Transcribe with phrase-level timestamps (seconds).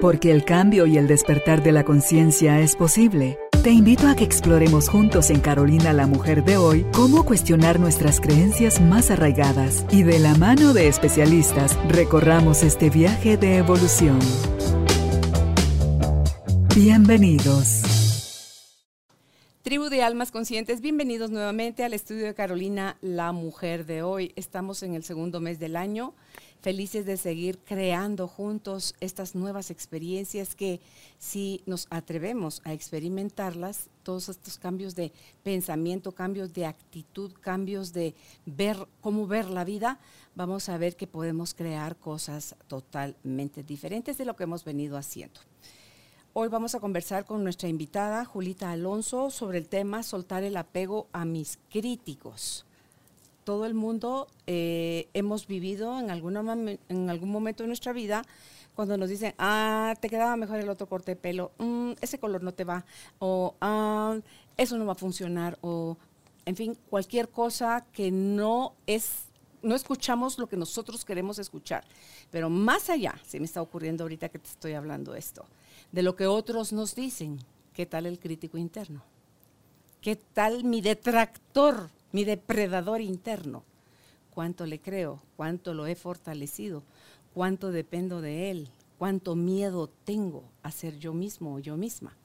[0.00, 3.38] Porque el cambio y el despertar de la conciencia es posible.
[3.62, 8.20] Te invito a que exploremos juntos en Carolina la Mujer de hoy cómo cuestionar nuestras
[8.20, 14.18] creencias más arraigadas y de la mano de especialistas recorramos este viaje de evolución.
[16.76, 17.94] Bienvenidos.
[19.62, 24.34] Tribu de Almas Conscientes, bienvenidos nuevamente al estudio de Carolina, la mujer de hoy.
[24.36, 26.12] Estamos en el segundo mes del año,
[26.64, 30.80] felices de seguir creando juntos estas nuevas experiencias que
[31.18, 35.12] si nos atrevemos a experimentarlas, todos estos cambios de
[35.42, 38.14] pensamiento, cambios de actitud, cambios de
[38.46, 40.00] ver cómo ver la vida,
[40.34, 45.40] vamos a ver que podemos crear cosas totalmente diferentes de lo que hemos venido haciendo.
[46.32, 51.08] Hoy vamos a conversar con nuestra invitada Julita Alonso sobre el tema soltar el apego
[51.12, 52.64] a mis críticos.
[53.44, 56.40] Todo el mundo eh, hemos vivido en, alguna,
[56.88, 58.22] en algún momento de nuestra vida
[58.74, 62.42] cuando nos dicen, ah, te quedaba mejor el otro corte de pelo, mm, ese color
[62.42, 62.84] no te va,
[63.20, 64.18] o ah,
[64.56, 65.96] eso no va a funcionar, o
[66.44, 69.26] en fin, cualquier cosa que no es,
[69.62, 71.84] no escuchamos lo que nosotros queremos escuchar.
[72.30, 75.46] Pero más allá, se me está ocurriendo ahorita que te estoy hablando esto
[75.92, 77.38] de lo que otros nos dicen.
[77.72, 79.02] ¿Qué tal el crítico interno?
[80.00, 83.64] ¿Qué tal mi detractor, mi depredador interno?
[84.30, 85.20] ¿Cuánto le creo?
[85.36, 86.84] ¿Cuánto lo he fortalecido?
[87.34, 88.68] ¿Cuánto dependo de él?
[88.98, 92.16] ¿Cuánto miedo tengo a ser yo mismo o yo misma?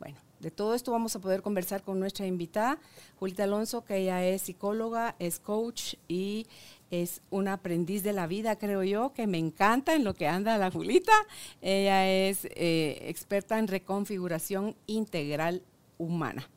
[0.00, 2.78] Bueno, de todo esto vamos a poder conversar con nuestra invitada,
[3.20, 6.46] Julita Alonso, que ella es psicóloga, es coach y
[6.90, 10.56] es una aprendiz de la vida, creo yo, que me encanta en lo que anda
[10.56, 11.12] la Julita.
[11.60, 15.60] Ella es eh, experta en reconfiguración integral
[15.98, 16.48] humana.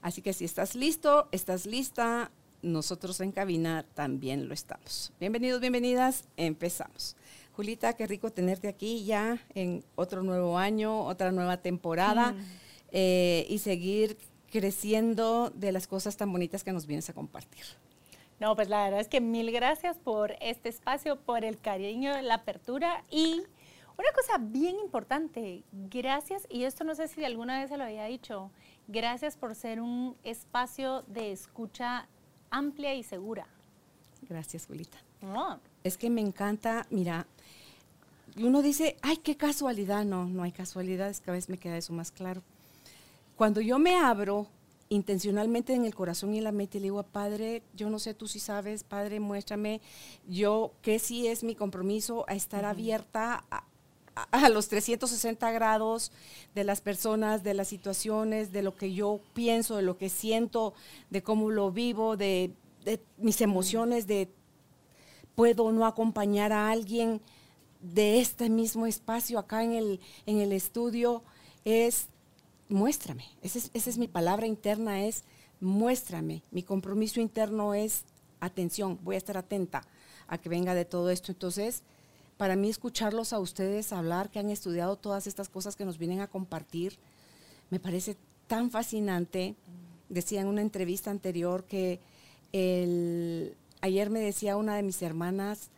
[0.00, 2.30] Así que si estás listo, estás lista,
[2.62, 5.12] nosotros en cabina también lo estamos.
[5.18, 7.16] Bienvenidos, bienvenidas, empezamos.
[7.52, 12.44] Julita, qué rico tenerte aquí ya en otro nuevo año, otra nueva temporada mm.
[12.92, 14.16] eh, y seguir
[14.50, 17.64] creciendo de las cosas tan bonitas que nos vienes a compartir.
[18.38, 22.34] No, pues la verdad es que mil gracias por este espacio, por el cariño, la
[22.34, 23.42] apertura y
[23.98, 28.04] una cosa bien importante, gracias, y esto no sé si alguna vez se lo había
[28.04, 28.52] dicho,
[28.88, 32.06] gracias por ser un espacio de escucha
[32.50, 33.46] amplia y segura.
[34.28, 34.98] Gracias, Julita.
[35.84, 37.26] Es que me encanta, mira,
[38.36, 42.10] uno dice, ay, qué casualidad, no, no hay casualidades, cada vez me queda eso más
[42.10, 42.42] claro.
[43.36, 44.48] Cuando yo me abro
[44.88, 48.26] intencionalmente en el corazón y en la mente le digo, Padre, yo no sé, tú
[48.26, 49.80] si sabes, Padre, muéstrame,
[50.28, 53.64] yo que sí es mi compromiso a estar abierta a,
[54.50, 56.12] los 360 grados
[56.54, 60.74] de las personas, de las situaciones, de lo que yo pienso, de lo que siento,
[61.10, 62.52] de cómo lo vivo, de,
[63.18, 64.28] mis emociones, de
[65.34, 67.20] puedo no acompañar a alguien
[67.80, 71.22] de este mismo espacio acá en el, en el estudio,
[71.64, 72.08] es
[72.68, 73.24] muéstrame.
[73.42, 75.24] Esa es, mi palabra interna, es
[75.60, 76.42] muéstrame.
[76.50, 78.04] Mi compromiso interno es
[78.40, 79.82] atención, voy a estar atenta
[80.26, 81.32] a que venga de todo esto.
[81.32, 81.82] Entonces,
[82.38, 86.20] para mí escucharlos a ustedes hablar, que han estudiado todas estas cosas que nos vienen
[86.20, 86.98] a compartir,
[87.68, 88.16] me parece
[88.46, 89.56] tan fascinante.
[90.08, 92.00] Decía en una entrevista anterior que
[93.82, 95.68] ayer me decía una de mis hermanas,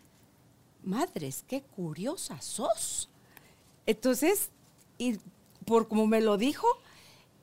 [0.84, 3.08] madres, qué curiosa sos.
[3.86, 4.50] Entonces,
[4.98, 5.18] y
[5.64, 6.68] por como me lo dijo,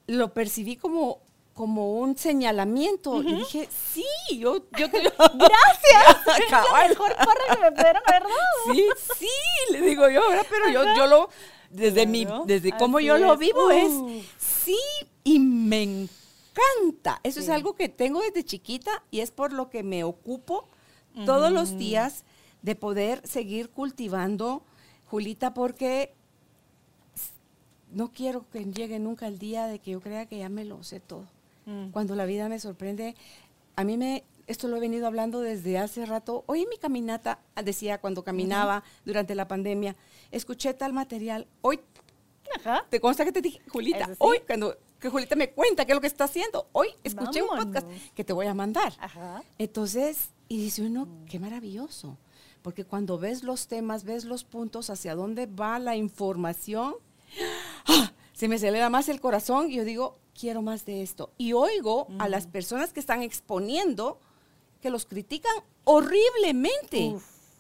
[0.06, 1.20] lo percibí como
[1.58, 3.22] como un señalamiento.
[3.24, 4.06] Y dije, sí,
[4.38, 6.52] yo, yo te Gracias.
[6.52, 8.24] la mejor porra que me pudieron haber
[8.72, 8.88] Sí,
[9.18, 11.30] sí, le digo yo, pero yo, yo lo,
[11.72, 13.92] desde mi, desde cómo yo lo vivo es,
[14.38, 14.78] sí,
[15.24, 17.20] y me encanta.
[17.24, 20.70] Eso es algo que tengo desde chiquita y es por lo que me ocupo
[21.26, 22.24] todos los días
[22.62, 24.62] de poder seguir cultivando,
[25.08, 26.14] Julita, porque
[27.92, 30.84] no quiero que llegue nunca el día de que yo crea que ya me lo
[30.84, 31.26] sé todo.
[31.68, 31.90] Mm.
[31.90, 33.16] Cuando la vida me sorprende,
[33.76, 36.44] a mí me, esto lo he venido hablando desde hace rato.
[36.48, 39.96] Hoy en mi caminata, decía cuando caminaba durante la pandemia,
[40.32, 41.46] escuché tal material.
[41.62, 41.82] Hoy,
[42.90, 44.10] ¿te consta que te dije, Julita?
[44.18, 47.50] Hoy, cuando que Julita me cuenta qué es lo que está haciendo, hoy escuché un
[47.50, 48.94] podcast que te voy a mandar.
[49.58, 51.26] Entonces, y dice uno, mm.
[51.26, 52.18] qué maravilloso.
[52.62, 56.96] Porque cuando ves los temas, ves los puntos hacia dónde va la información,
[58.34, 61.32] se me acelera más el corazón y yo digo, quiero más de esto.
[61.38, 64.20] Y oigo a las personas que están exponiendo
[64.82, 67.16] que los critican horriblemente,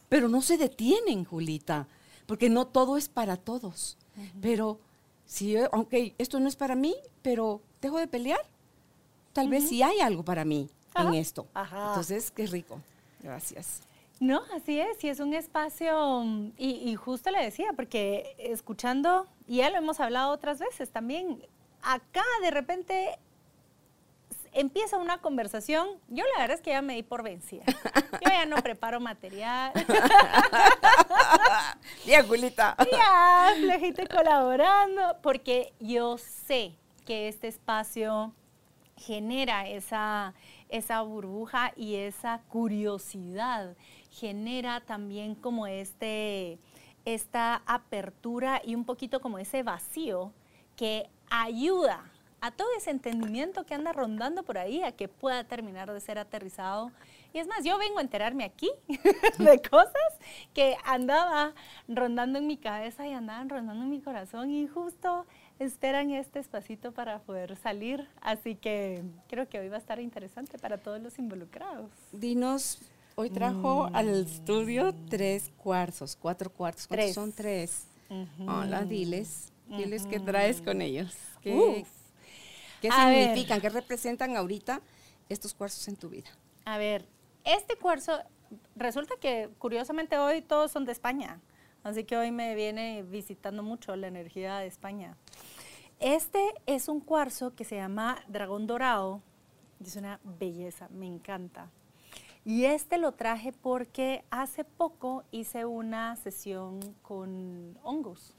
[0.09, 1.87] pero no se detienen, Julita,
[2.25, 3.97] porque no todo es para todos.
[4.41, 4.79] Pero
[5.25, 8.41] si, aunque esto no es para mí, pero dejo de pelear,
[9.33, 11.47] tal vez sí hay algo para mí en esto.
[11.55, 12.79] Entonces, qué rico.
[13.21, 13.81] Gracias.
[14.19, 16.23] No, así es, y es un espacio,
[16.57, 21.39] y, y, justo le decía, porque escuchando, y ya lo hemos hablado otras veces también,
[21.81, 23.19] acá de repente
[24.53, 27.63] empieza una conversación, yo la verdad es que ya me di por vencida.
[28.13, 29.71] Yo ya no preparo material.
[32.05, 32.75] ya, Julita.
[32.91, 36.75] Ya, flejita colaborando, porque yo sé
[37.05, 38.33] que este espacio
[38.95, 40.33] genera esa,
[40.69, 43.75] esa burbuja y esa curiosidad,
[44.09, 46.57] genera también como este,
[47.05, 50.33] esta apertura y un poquito como ese vacío
[50.75, 52.03] que ayuda
[52.41, 56.19] a todo ese entendimiento que anda rondando por ahí, a que pueda terminar de ser
[56.19, 56.91] aterrizado.
[57.33, 58.69] Y es más, yo vengo a enterarme aquí
[59.37, 59.93] de cosas
[60.53, 61.53] que andaba
[61.87, 65.25] rondando en mi cabeza y andaban rondando en mi corazón y justo
[65.59, 68.07] esperan este espacito para poder salir.
[68.21, 71.89] Así que creo que hoy va a estar interesante para todos los involucrados.
[72.11, 72.79] Dinos,
[73.15, 74.25] hoy trajo al mm.
[74.25, 76.87] estudio tres cuarzos, cuatro cuartos.
[76.87, 77.87] ¿Cuántos son tres?
[78.47, 79.51] Hola, diles.
[79.69, 81.15] Diles qué traes con ellos.
[81.41, 81.85] ¿Qué,
[82.81, 83.61] ¿Qué significan?
[83.61, 84.81] ¿Qué representan ahorita
[85.29, 86.29] estos cuarzos en tu vida?
[86.65, 87.07] A ver,
[87.43, 88.19] este cuarzo,
[88.75, 91.39] resulta que curiosamente hoy todos son de España,
[91.83, 95.17] así que hoy me viene visitando mucho la energía de España.
[95.99, 99.21] Este es un cuarzo que se llama dragón dorado,
[99.83, 101.69] es una belleza, me encanta.
[102.45, 108.35] Y este lo traje porque hace poco hice una sesión con hongos.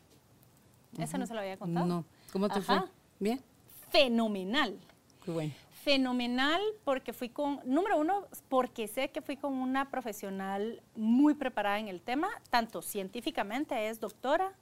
[0.96, 1.86] ¿Eso no se lo había contado?
[1.86, 2.04] No.
[2.32, 2.80] ¿Cómo te fue?
[3.20, 3.42] ¿Bien?
[3.90, 4.78] fenomenal.
[5.24, 5.52] Qué bueno.
[5.82, 11.78] Fenomenal porque fui con, número uno, porque sé que fui con una profesional muy preparada
[11.78, 14.52] en el tema, tanto científicamente, es doctora,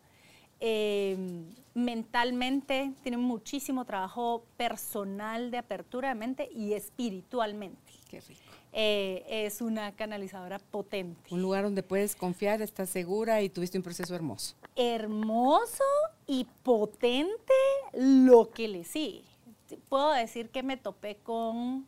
[0.61, 1.45] em,
[1.75, 7.93] mentalmente tiene muchísimo trabajo personal de apertura de mente y espiritualmente.
[8.09, 8.41] Qué rico.
[8.73, 11.35] Eh, es una canalizadora potente.
[11.35, 14.55] Un lugar donde puedes confiar, estás segura y tuviste un proceso hermoso.
[14.77, 15.85] Hermoso
[16.27, 17.55] y potente
[17.93, 19.25] lo que le sigue.
[19.89, 21.87] Puedo decir que me topé con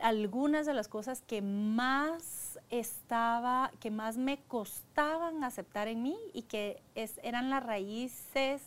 [0.00, 6.42] algunas de las cosas que más estaba, que más me costaban aceptar en mí y
[6.42, 6.82] que
[7.22, 8.62] eran las raíces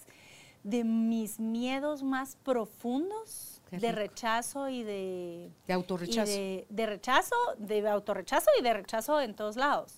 [0.63, 5.49] de mis miedos más profundos de rechazo y de...
[5.65, 6.31] De autorrechazo.
[6.31, 9.93] de, rechazo, de autorrechazo y de rechazo en todos lados.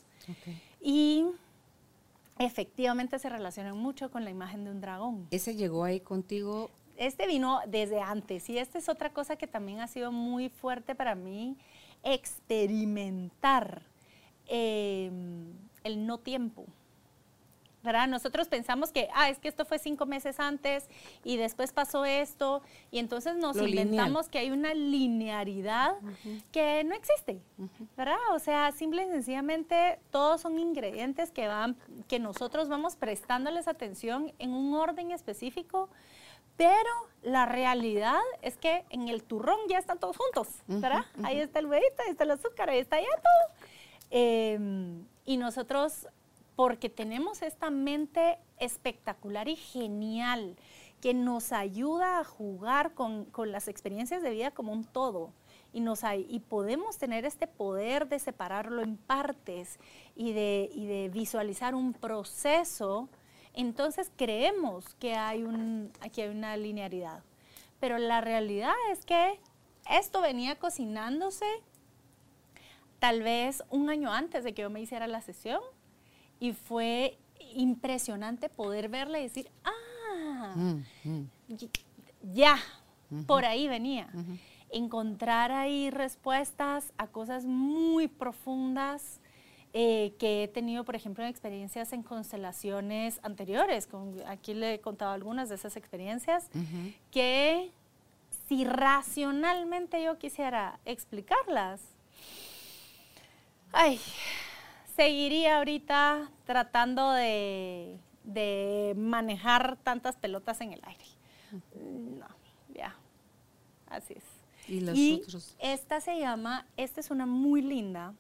[0.80, 1.26] Y
[2.40, 5.28] efectivamente se relacionan mucho con la imagen de un dragón.
[5.32, 6.70] ¿Ese llegó ahí contigo?
[6.96, 10.96] Este vino desde antes y esta es otra cosa que también ha sido muy fuerte
[10.96, 11.58] para mí,
[12.04, 13.84] experimentar
[14.48, 15.54] em,
[15.84, 16.66] el no tiempo.
[17.84, 18.08] ¿Verdad?
[18.08, 20.88] Nosotros pensamos que, ah, es que esto fue cinco meses antes
[21.24, 25.96] y después pasó esto y entonces nos inventamos que hay una linearidad
[26.52, 27.42] que no existe,
[27.98, 28.18] ¿verdad?
[28.34, 31.76] O sea, simple y sencillamente todos son ingredientes que van,
[32.08, 35.90] que nosotros vamos prestándoles atención en un orden específico,
[36.56, 36.90] pero
[37.22, 41.06] la realidad es que en el turrón ya están todos juntos, ¿verdad?
[41.24, 43.68] Ahí está el huevito, ahí está el azúcar, ahí está ya todo.
[44.12, 46.08] Em, y nosotros
[46.56, 50.56] porque tenemos esta mente espectacular y genial
[51.02, 55.32] que nos ayuda a jugar con, las experiencias de vida como un todo.
[55.74, 59.80] Y, nos y podemos tener este poder de separarlo en partes
[60.16, 63.10] y de, de visualizar un proceso,
[63.54, 67.24] entonces creemos que hay, un, aquí hay una linearidad.
[67.80, 69.40] Pero la realidad es que
[69.90, 71.46] esto venía cocinándose
[73.00, 75.60] tal vez un año antes de que yo me hiciera la sesión
[76.44, 77.18] y fue
[77.56, 81.30] impresionante poder verla y decir, ah, mm, mm.
[82.34, 82.58] ya,
[83.26, 84.10] por ahí venía.
[84.70, 89.22] Encontrar ahí respuestas a cosas muy profundas
[89.72, 93.88] eh, que he tenido, por ejemplo, en experiencias en constelaciones anteriores.
[93.88, 96.50] Con, aquí le he contado algunas de esas experiencias
[97.10, 97.72] que
[98.50, 101.80] si racionalmente yo quisiera explicarlas,
[103.72, 103.98] ay,
[104.96, 108.00] seguiría ahorita tratando de,
[108.96, 111.06] manejar tantas pelotas en el aire.
[112.20, 112.28] No,
[112.74, 112.96] ya,
[113.88, 114.24] así es.
[114.68, 115.56] Y los otros.
[115.60, 118.14] Esta se llama, esta es una muy linda,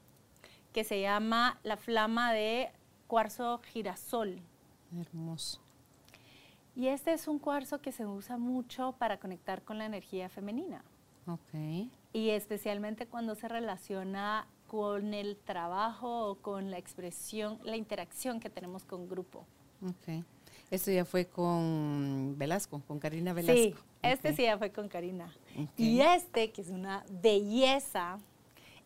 [0.73, 2.71] que se llama la flama de
[3.07, 4.41] cuarzo girasol.
[4.99, 5.61] Hermoso.
[6.75, 10.83] Y este es un cuarzo que se usa mucho para conectar con la energía femenina.
[11.27, 11.89] Ok.
[12.13, 18.49] Y especialmente cuando se relaciona con el trabajo o con la expresión, la interacción que
[18.49, 19.45] tenemos con grupo.
[19.87, 20.25] Ok.
[20.71, 23.53] Esto ya fue con Velasco, con Karina Velasco.
[23.55, 25.31] Sí, este sí ya fue con Karina.
[25.77, 28.17] Y este, que es una belleza,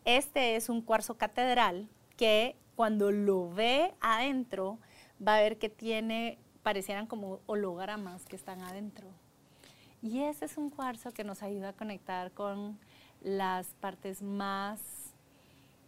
[0.04, 4.80] este es un cuarzo catedral que cuando lo ve adentro,
[5.26, 9.08] va a ver que tiene, parecieran como hologramas que están adentro.
[10.02, 12.78] Y ese es un cuarzo que nos ayuda a conectar con
[13.22, 14.97] las partes más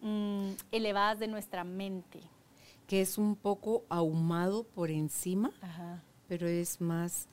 [0.02, 2.22] mm, elevadas de nuestra mente.
[2.88, 5.52] Que es un poco ahumado por encima,
[6.28, 7.28] pero es más,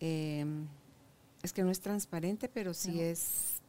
[0.00, 0.66] em,
[1.42, 3.60] es que no es transparente, pero sí es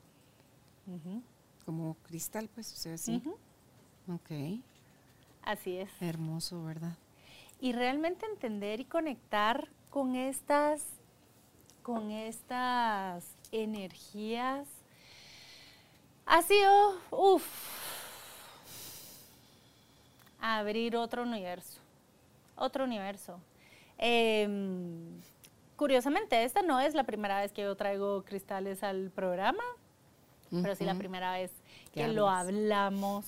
[1.66, 3.22] como cristal, pues, o sea, sí.
[4.08, 4.62] Ok.
[5.44, 5.90] Así es.
[6.02, 6.98] Hermoso, ¿verdad?
[7.60, 10.84] Y realmente entender y conectar con estas,
[11.82, 14.68] con estas energías
[16.26, 17.46] ha sido, uff,
[20.44, 21.80] abrir otro universo,
[22.58, 23.40] otro universo.
[23.98, 25.22] Em,
[25.78, 29.64] curiosamente, esta no es la primera vez que yo traigo cristales al programa,
[30.52, 31.52] pero sí la primera vez
[31.94, 33.26] que lo hablamos.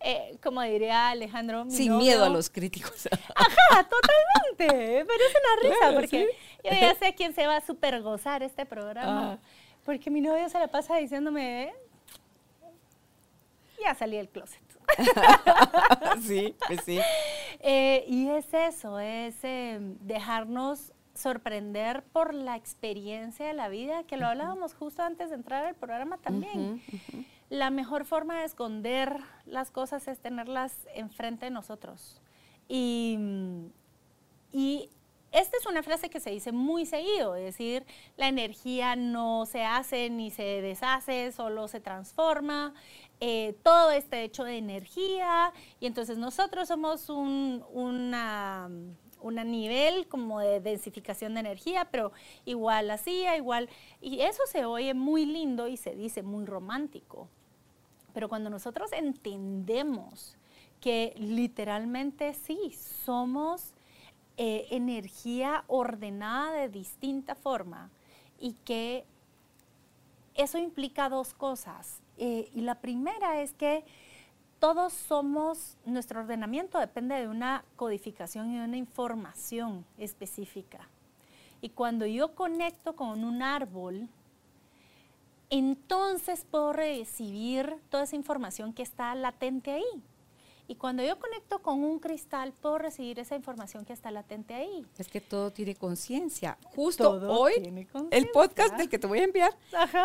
[0.00, 1.64] Eh, como diría Alejandro.
[1.70, 3.08] Sin miedo a los críticos.
[3.34, 5.04] Ajá, totalmente.
[5.06, 6.28] Pero es una risa porque
[6.64, 9.34] yo ya sé quién se va a super gozar este programa.
[9.34, 9.38] Ah.
[9.84, 11.72] Porque mi novio se la pasa diciéndome,
[13.80, 14.67] ya salí del closet.
[16.22, 17.00] sí, pues sí.
[17.60, 24.16] Eh, y es eso, es em, dejarnos sorprender por la experiencia de la vida, que
[24.16, 26.80] lo hablábamos justo antes de entrar al programa también.
[27.50, 32.20] La mejor forma de esconder las cosas es tenerlas enfrente de nosotros.
[32.68, 33.18] Y,
[34.52, 34.90] y
[35.32, 37.84] esta es una frase que se dice muy seguido, es decir,
[38.16, 42.74] la energía no se hace ni se deshace, solo se transforma.
[43.20, 47.64] Eh, todo está hecho de energía y entonces nosotros somos un
[49.20, 52.12] una, nivel como de densificación de energía, pero
[52.44, 53.68] igual así, igual,
[54.00, 57.28] y eso se oye muy lindo y se dice muy romántico.
[58.14, 60.36] Pero cuando nosotros entendemos
[60.80, 62.72] que literalmente sí,
[63.04, 63.74] somos
[64.36, 67.90] eh, energía ordenada de distinta forma
[68.38, 69.04] y que
[70.34, 72.00] eso implica dos cosas.
[72.18, 73.84] Eh, y la primera es que
[74.58, 80.88] todos somos, nuestro ordenamiento depende de una codificación y de una información específica.
[81.60, 84.08] Y cuando yo conecto con un árbol,
[85.50, 90.02] entonces puedo recibir toda esa información que está latente ahí.
[90.70, 94.84] Y cuando yo conecto con un cristal, puedo recibir esa información que está latente ahí.
[94.98, 96.58] Es que todo tiene conciencia.
[96.76, 99.56] Justo hoy, el podcast del que te voy a enviar,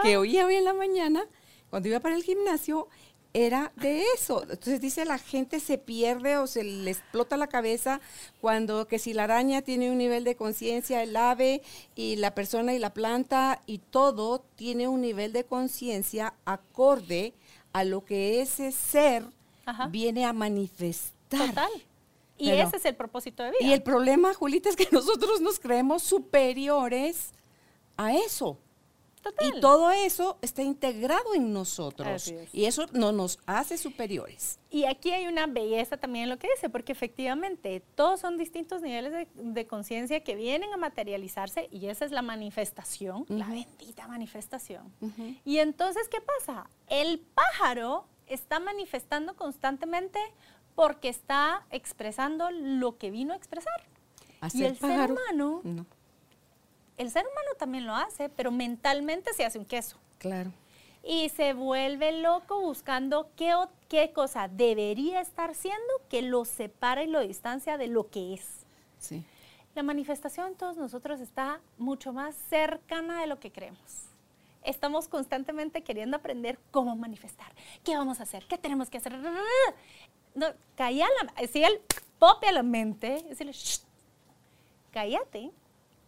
[0.04, 1.26] que oí hoy en la mañana,
[1.74, 2.88] cuando iba para el gimnasio,
[3.34, 4.44] era de eso.
[4.44, 8.00] Entonces dice la gente se pierde o se le explota la cabeza
[8.42, 11.64] cuando que si la araña tiene un nivel de conciencia, el ave
[11.96, 17.34] y la persona y la planta y todo tiene un nivel de conciencia acorde
[17.72, 19.26] a lo que ese ser
[19.90, 21.48] viene a manifestar.
[21.48, 21.72] Total.
[22.38, 23.62] Y ese es el propósito de vida.
[23.62, 27.32] Y el problema, Julita, es que nosotros nos creemos superiores
[27.98, 28.60] a eso.
[29.24, 29.48] Total.
[29.48, 32.34] Y todo eso está integrado en nosotros.
[32.52, 34.60] Y eso no nos hace superiores.
[34.70, 38.82] Y aquí hay una belleza también en lo que dice, porque efectivamente todos son distintos
[38.82, 44.92] niveles de, conciencia que vienen a materializarse y esa es la manifestación, la bendita manifestación.
[45.46, 46.70] Y entonces, ¿qué pasa?
[46.88, 50.20] El pájaro está manifestando constantemente
[50.76, 53.88] porque está expresando lo que vino a expresar.
[54.54, 55.62] y el ser humano,
[56.98, 59.98] el ser humano también lo hace, pero mentalmente se hace un queso.
[60.20, 60.52] Claro.
[61.04, 63.54] Y se vuelve loco buscando qué,
[63.90, 68.66] qué cosa debería estar siendo que lo separa y lo distancia de lo que es.
[69.00, 69.24] Sí.
[69.76, 74.14] La manifestación en todos nosotros está mucho más cercana de lo que creemos
[74.66, 77.52] estamos constantemente queriendo aprender cómo manifestar.
[77.84, 78.46] ¿Qué vamos a hacer?
[78.46, 79.14] ¿Qué tenemos que hacer?
[80.36, 81.82] No, calla la, si él
[82.20, 83.54] popia la mente, decirle,
[84.92, 85.52] cállate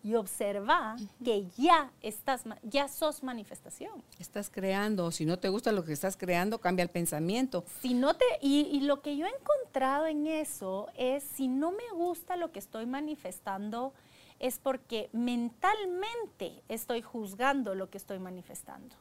[0.05, 4.03] y observa que ya estás, ya sos manifestación.
[4.19, 7.65] Estás creando, si no te gusta lo que estás creando, cambia el pensamiento.
[7.81, 11.71] Si no te, y, y lo que yo he encontrado en eso es, si no
[11.71, 13.93] me gusta lo que estoy manifestando,
[14.37, 18.95] es porque mentalmente estoy juzgando lo que estoy manifestando.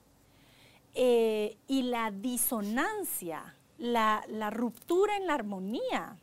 [0.95, 6.17] Eh, y la disonancia, la, la ruptura en la armonía,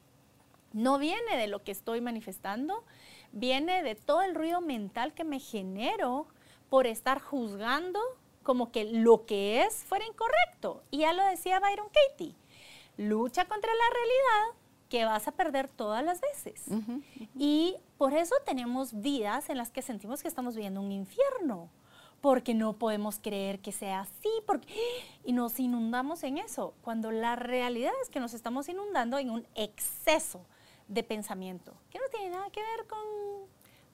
[0.74, 2.84] no viene de lo que estoy manifestando,
[3.32, 6.28] viene de todo el ruido mental que me genero
[6.70, 8.00] por estar juzgando
[8.44, 10.84] como que lo que es fuera incorrecto.
[10.92, 12.36] Y ya lo decía Byron Katie,
[12.98, 16.66] lucha contra la realidad que vas a perder todas las veces.
[17.38, 21.70] Y por eso tenemos vidas en las que sentimos que estamos viviendo un infierno,
[22.20, 24.68] porque no podemos creer que sea así, porque,
[25.24, 29.48] y nos inundamos en eso, cuando la realidad es que nos estamos inundando en un
[29.56, 30.46] exceso
[30.92, 33.00] de pensamiento, que no tiene nada que ver con,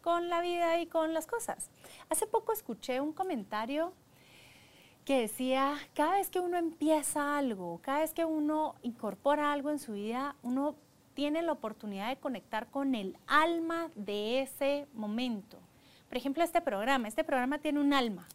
[0.01, 1.70] con la vida y con las cosas.
[2.10, 3.94] Hace poco escuché un comentario
[5.06, 9.80] que decía, cada vez que uno empieza algo, cada vez que uno incorpora algo en
[9.80, 10.75] su vida, uno
[11.13, 15.60] tiene la oportunidad de conectar con el alma de ese momento.
[16.10, 18.27] Por ejemplo, este programa, este programa tiene un alma,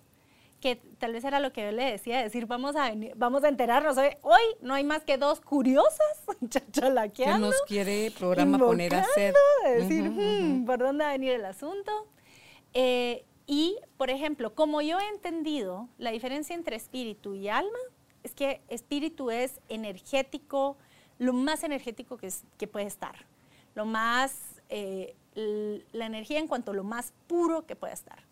[0.63, 3.99] que tal vez era lo que yo le decía, decir, vamos a, vamos a enterarnos.
[4.23, 7.51] Hoy, no hay más que dos curiosas chachalaqueando.
[7.51, 9.35] Que nos quiere el programa poner a hacer.
[9.77, 12.07] Decir, hmm, ¿por dónde va a venir el asunto?
[12.75, 17.79] Eh, y, por ejemplo, como yo he entendido la diferencia entre espíritu y alma,
[18.23, 20.79] es que espíritu es energético,
[21.19, 23.27] lo más energético que, que puede estar,
[23.75, 28.23] lo más eh, la energía en cuanto a lo más puro que pueda estar.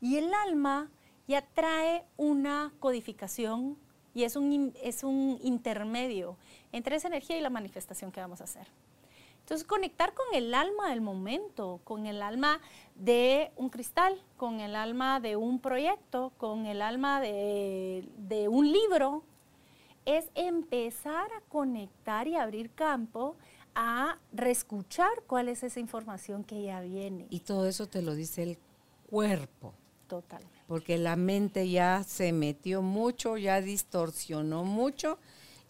[0.00, 0.90] Y el alma
[1.26, 3.76] ya trae una codificación
[4.14, 6.36] y es un, es un intermedio
[6.72, 8.66] entre esa energía y la manifestación que vamos a hacer.
[9.40, 12.60] Entonces, conectar con el alma del momento, con el alma
[12.96, 18.72] de un cristal, con el alma de un proyecto, con el alma de, de un
[18.72, 19.22] libro,
[20.04, 23.36] es empezar a conectar y abrir campo
[23.76, 27.26] a reescuchar cuál es esa información que ya viene.
[27.30, 28.58] Y todo eso te lo dice el
[29.08, 29.74] cuerpo.
[30.08, 30.55] Totalmente.
[30.66, 35.18] Porque la mente ya se metió mucho, ya distorsionó mucho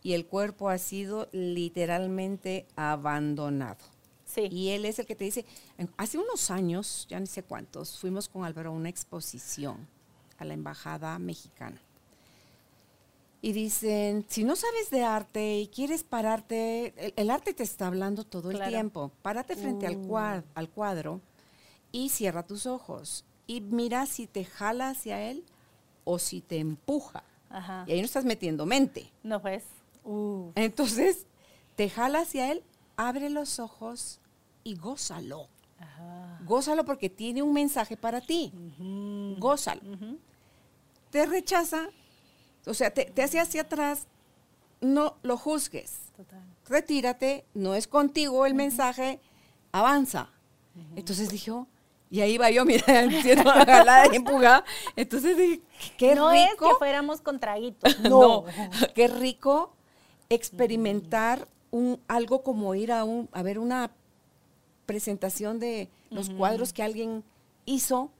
[0.03, 3.85] y el cuerpo ha sido literalmente abandonado.
[4.25, 4.49] Sí.
[4.51, 5.45] Y él es el que te dice,
[5.97, 9.87] hace unos años, ya ni sé cuántos, fuimos con Álvaro a una exposición
[10.39, 11.81] a la embajada mexicana
[13.47, 18.25] y dicen, si no sabes de arte y quieres pararte, el, arte te está hablando
[18.25, 20.43] todo el tiempo, párate frente al, uh.
[20.55, 21.21] al cuadro
[21.93, 25.45] y cierra tus ojos y mira si te jala hacia él
[26.05, 27.25] o si te empuja.
[27.87, 29.11] Y ahí no estás metiendo mente.
[29.23, 29.65] No, pues.
[30.55, 31.27] Entonces,
[31.75, 32.63] te jala hacia él,
[32.97, 34.21] abre los ojos
[34.65, 35.49] y gózalo.
[36.45, 38.53] Gózalo porque tiene un mensaje para ti.
[39.39, 39.83] Gózalo.
[41.11, 41.89] Te rechaza,
[42.67, 44.07] o sea, te, te hace hacia atrás,
[44.81, 46.01] no lo juzgues.
[46.69, 49.21] Retírate, no es contigo el mensaje,
[49.73, 50.31] avanza.
[50.95, 51.69] Entonces dijo,
[52.17, 52.85] y ahí va yo, mira,
[53.23, 54.65] siendo la de empujada.
[54.97, 55.61] Entonces dije,
[55.97, 56.25] qué rico.
[56.25, 57.99] No es que fuéramos con traguitos.
[58.07, 58.45] No.
[58.95, 59.73] qué rico
[60.29, 63.91] experimentar un, algo como ir a, un, a ver una
[64.87, 67.25] presentación de los cuadros que alguien
[67.65, 68.11] hizo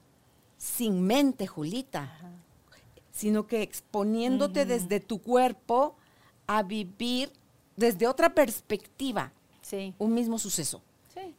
[0.57, 2.11] sin mente, Julita
[3.17, 5.95] sino que exponiéndote desde tu cuerpo
[6.45, 7.31] a vivir
[7.75, 9.33] desde otra perspectiva
[9.97, 10.83] un mismo suceso.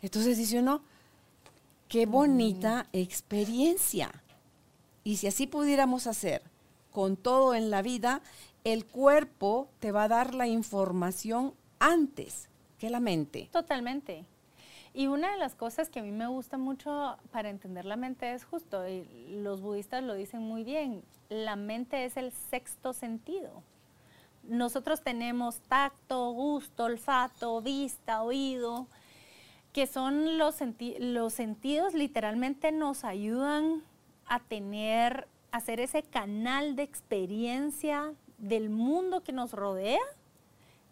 [0.02, 0.82] Entonces dice uno,
[1.88, 4.10] qué bonita experiencia.
[5.04, 6.42] Y si así pudiéramos hacer
[6.92, 8.22] con todo en la vida,
[8.64, 12.48] el cuerpo te va a dar la información antes
[12.78, 13.48] que la mente.
[13.52, 14.24] Totalmente.
[14.94, 18.32] Y una de las cosas que a mí me gusta mucho para entender la mente
[18.32, 19.06] es justo, y
[19.42, 23.62] los budistas lo dicen muy bien, la mente es el sexto sentido.
[24.42, 28.86] Nosotros tenemos tacto, gusto, olfato, vista, oído,
[29.78, 30.56] que son los,
[30.98, 33.84] los sentidos, literalmente nos ayudan
[34.26, 40.00] a tener, a hacer ese canal de experiencia del mundo que nos rodea,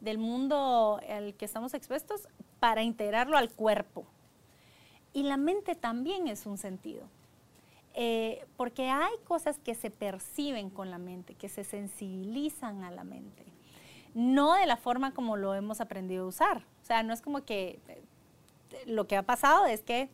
[0.01, 2.29] del mundo al que estamos expuestos,
[2.61, 4.05] para integrarlo al cuerpo.
[5.13, 7.09] Y la mente también es un sentido.
[7.95, 13.03] Eh, porque hay cosas que se perciben con la mente, que se sensibilizan a la
[13.03, 13.47] mente,
[14.15, 16.59] no de la forma como lo hemos aprendido a usar.
[16.85, 18.05] O sea, no es como que eh,
[18.87, 20.11] lo que ha pasado es que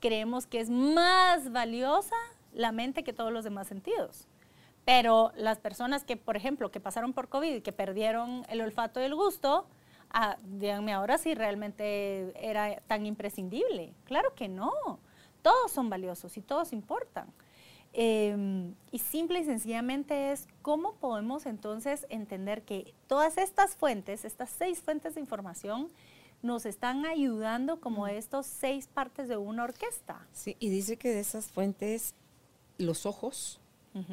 [0.00, 2.16] creemos que es más valiosa
[2.52, 4.26] la mente que todos los demás sentidos.
[4.84, 9.00] Pero las personas que, por ejemplo, que pasaron por COVID y que perdieron el olfato
[9.00, 9.66] y el gusto,
[10.10, 13.94] ah, díganme ahora si realmente era tan imprescindible.
[14.04, 14.72] Claro que no
[15.42, 17.26] todos son valiosos y todos importan.
[17.94, 24.48] Em, y simple y sencillamente es cómo podemos entonces entender que todas estas fuentes, estas
[24.48, 25.90] seis fuentes de información,
[26.42, 30.26] nos están ayudando como estos seis partes de una orquesta.
[30.32, 32.14] Sí, y dice que de esas fuentes,
[32.78, 33.60] los ojos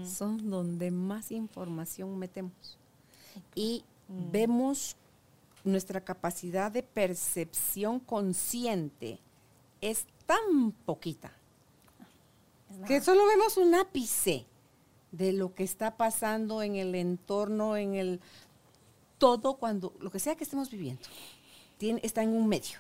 [0.04, 2.78] son donde más información metemos.
[3.56, 4.32] Y mm.
[4.32, 4.98] vemos
[5.64, 9.20] nuestra capacidad de percepción consciente
[9.82, 11.32] es tan poquita
[12.86, 14.46] que solo vemos un ápice
[15.12, 18.20] de lo que está pasando en el entorno, en el
[19.18, 21.02] todo cuando, lo que sea que estemos viviendo,
[21.80, 22.78] tiene, está en un medio.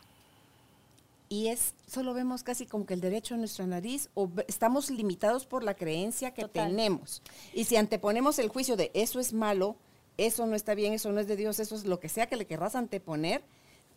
[1.29, 5.45] y es solo vemos casi como que el derecho en nuestra nariz o estamos limitados
[5.45, 7.21] por la creencia que tenemos.
[7.53, 9.75] Y si anteponemos el juicio de eso es malo,
[10.17, 12.35] eso no está bien, eso no es de Dios, eso es lo que sea que
[12.35, 13.43] le querrás anteponer,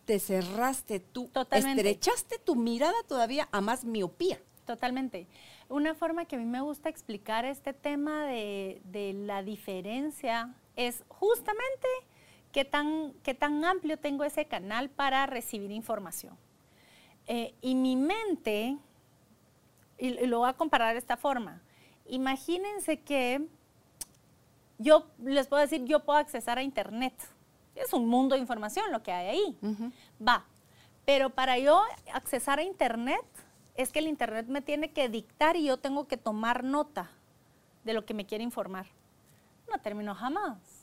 [0.05, 4.39] te cerraste tú, estrechaste tu mirada todavía a más miopía.
[4.65, 5.27] Totalmente.
[5.69, 11.03] Una forma que a mí me gusta explicar este tema de, de la diferencia es
[11.09, 11.87] justamente
[12.53, 16.37] qué tan, qué tan amplio tengo ese canal para recibir información.
[17.27, 18.77] Eh, y mi mente,
[19.97, 21.61] y, lo voy a comparar de esta forma,
[22.05, 23.45] imagínense que
[24.77, 27.13] yo les puedo decir, yo puedo accesar a Internet.
[27.75, 29.57] Es un mundo de información lo que hay ahí.
[30.25, 30.45] Va.
[31.05, 31.81] Pero para yo
[32.13, 33.25] accesar a Internet,
[33.75, 37.09] es que el Internet me tiene que dictar y yo tengo que tomar nota
[37.83, 38.85] de lo que me quiere informar.
[39.71, 40.82] No termino jamás.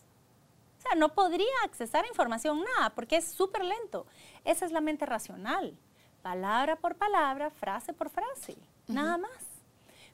[0.81, 4.07] O sea, no podría accesar a información nada porque es súper lento.
[4.45, 5.77] Esa es la mente racional
[6.23, 8.57] palabra por palabra, frase por frase,
[8.89, 9.31] nada más.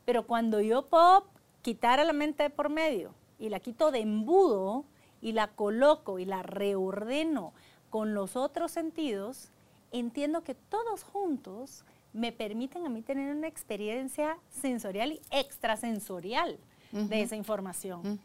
[0.05, 1.27] Pero cuando yo puedo
[1.63, 4.85] quitar a la mente de por medio y la quito de embudo
[5.21, 7.53] y la coloco y la reordeno
[7.91, 9.51] con los otros sentidos,
[9.91, 16.59] entiendo que todos juntos me permiten a mí tener una experiencia sensorial y extrasensorial
[16.93, 18.21] de esa información.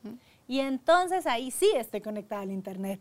[0.47, 2.99] Y entonces ahí sí estoy conectada al Internet.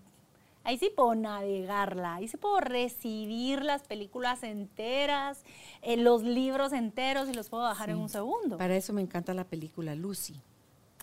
[0.62, 5.42] Ahí sí puedo navegarla, ahí sí puedo recibir las películas enteras,
[5.80, 8.58] eh, los libros enteros y los puedo bajar en un segundo.
[8.58, 10.40] Para eso me encanta la película Lucy.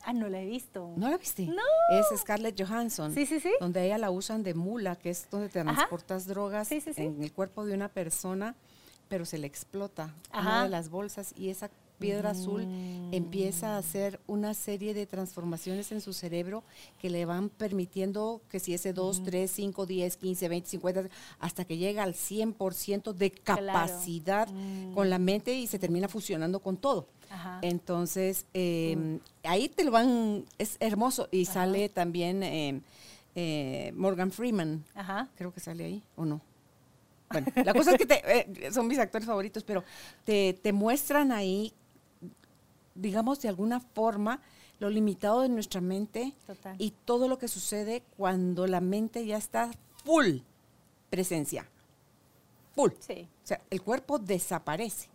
[0.04, 0.93] Ah, no la he visto.
[0.95, 1.47] ¿No la viste?
[1.47, 1.63] No.
[1.89, 3.13] Es Scarlett Johansson.
[3.13, 3.52] Sí, sí, sí.
[3.60, 7.65] Donde ella la usan de mula, que es donde te transportas drogas en el cuerpo
[7.65, 8.56] de una persona,
[9.10, 12.67] pero se le explota una de las bolsas y esa piedra azul
[13.12, 16.63] empieza a hacer una serie de transformaciones en su cerebro
[16.99, 21.03] que le van permitiendo que si ese 2, 3, 5, 10, 15, 20, 50,
[21.39, 24.93] hasta que llega al 100% de capacidad mm.
[24.93, 27.07] con la mente y se termina fusionando con todo.
[27.62, 29.19] Entonces, em, mm.
[29.43, 32.81] ahí te lo van, es hermoso y sale también em,
[33.36, 34.83] eh, Morgan Freeman.
[35.36, 36.41] Creo que sale ahí, ¿o no?
[37.29, 39.83] Bueno, la cosa es que eh, son mis actores favoritos, pero
[40.23, 41.73] te, te muestran ahí
[42.97, 44.41] digamos, de alguna forma,
[44.79, 46.33] lo limitado de nuestra mente
[46.77, 49.71] y todo lo que sucede cuando la mente ya está
[50.03, 50.39] full
[51.10, 51.67] presencia.
[52.75, 52.91] Full.
[52.99, 53.27] Sí.
[53.43, 55.10] O sea, el cuerpo desaparece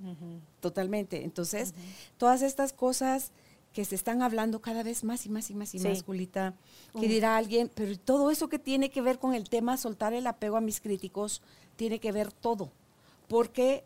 [0.61, 1.23] totalmente.
[1.23, 1.75] Entonces,
[2.16, 3.31] todas estas cosas
[3.73, 6.55] que se están hablando cada vez más y más y más y más, Julita,
[6.99, 10.27] que dirá alguien, pero todo eso que tiene que ver con el tema soltar el
[10.27, 11.40] apego a mis críticos,
[11.77, 12.71] tiene que ver todo.
[13.29, 13.85] Porque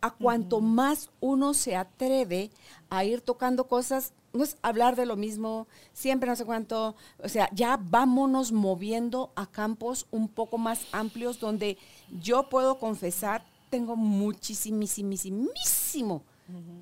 [0.00, 2.50] a cuanto más uno se atreve
[2.90, 7.28] a ir tocando cosas, no es hablar de lo mismo, siempre no sé cuánto, o
[7.28, 11.78] sea, ya vámonos moviendo a campos un poco más amplios donde
[12.20, 16.22] yo puedo confesar, tengo muchísimísimo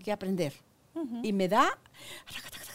[0.03, 0.53] que aprender.
[1.22, 1.79] Y me da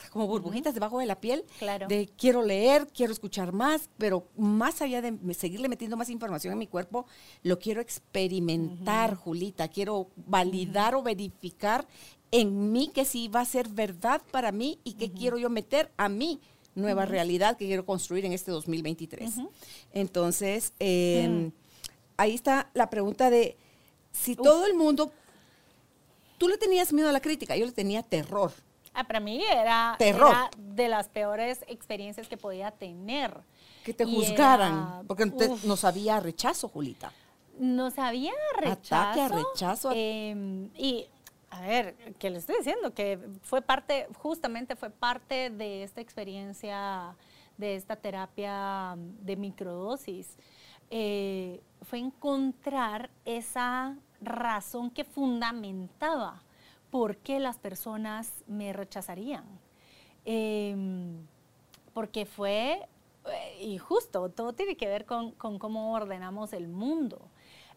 [0.09, 1.45] como burbujitas debajo de la piel,
[1.87, 6.59] de quiero leer, quiero escuchar más, pero más allá de seguirle metiendo más información en
[6.59, 7.05] mi cuerpo,
[7.43, 11.87] lo quiero experimentar, Julita, quiero validar o verificar
[12.31, 15.91] en mí que sí va a ser verdad para mí y que quiero yo meter
[15.97, 16.39] a mí
[16.75, 19.33] nueva realidad que quiero construir en este 2023.
[19.93, 21.51] Entonces, em,
[22.17, 23.57] ahí está la pregunta de
[24.11, 25.11] si todo el mundo,
[26.37, 28.51] tú le tenías miedo a la crítica, yo le tenía terror.
[28.93, 29.97] Ah, para mí era,
[30.57, 33.37] de las peores experiencias que podía tener.
[33.83, 37.11] Que te juzgaran, porque nos había rechazo, Julita.
[37.59, 38.95] Nos había rechazo.
[38.95, 39.91] Ataque a rechazo.
[39.93, 41.07] Em, y,
[41.49, 47.15] a ver, que le estoy diciendo, que fue parte, justamente fue parte de esta experiencia,
[47.57, 50.37] de esta terapia de microdosis.
[50.89, 56.43] Eh, fue encontrar esa razón que fundamentaba
[56.89, 59.45] por qué las personas me rechazarían.
[60.25, 61.25] Em,
[61.93, 62.87] porque fue,
[63.25, 67.29] eh, y justo, todo tiene que ver con, cómo ordenamos el mundo.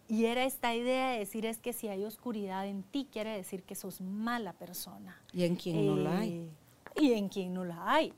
[0.08, 3.62] Y era esta idea de decir es que si hay oscuridad en ti, quiere decir
[3.62, 5.22] que sos mala persona.
[5.32, 6.30] Y en quien no la hay.
[6.32, 6.48] Eh,
[7.00, 8.12] y en quien no la hay.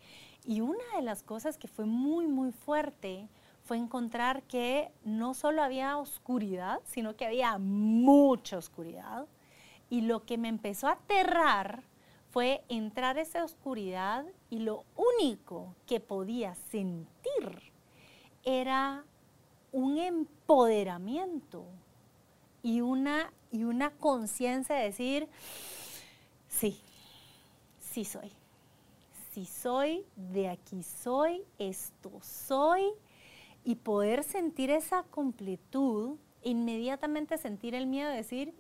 [0.45, 3.29] Y una de las cosas que fue muy, muy fuerte
[3.63, 9.27] fue encontrar que no solo había oscuridad, sino que había mucha oscuridad
[9.91, 11.85] y lo que me empezó a aterrar
[12.31, 17.73] fue entrar esa oscuridad y lo único que podía sentir
[18.43, 19.05] era
[19.71, 21.65] un empoderamiento
[22.63, 25.29] y una, y una conciencia de decir,
[26.49, 26.81] sí,
[27.81, 28.33] sí soy,
[29.33, 32.83] sí soy, de aquí soy, esto soy,
[33.65, 38.55] y poder sentir esa completud inmediatamente sentir el miedo de decir,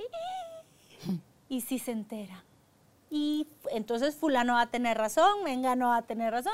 [1.48, 2.44] ¿y si se entera?
[3.10, 6.52] Y entonces fulano va a tener razón, venga no va a tener razón.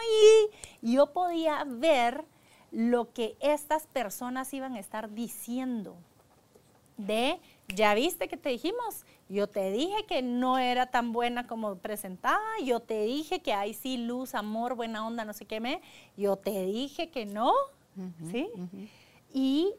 [0.82, 2.24] Y yo podía ver
[2.70, 5.96] lo que estas personas iban a estar diciendo
[6.96, 11.76] de, ya viste que te dijimos, yo te dije que no era tan buena como
[11.76, 15.80] presentaba, yo te dije que hay sí luz, amor, buena onda, no sé qué me,
[16.16, 17.52] yo te dije que no,
[18.30, 18.48] ¿sí?
[19.32, 19.72] Y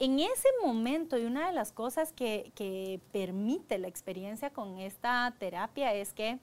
[0.00, 5.32] en ese momento, y una de las cosas que, que permite la experiencia con esta
[5.38, 6.38] terapia es que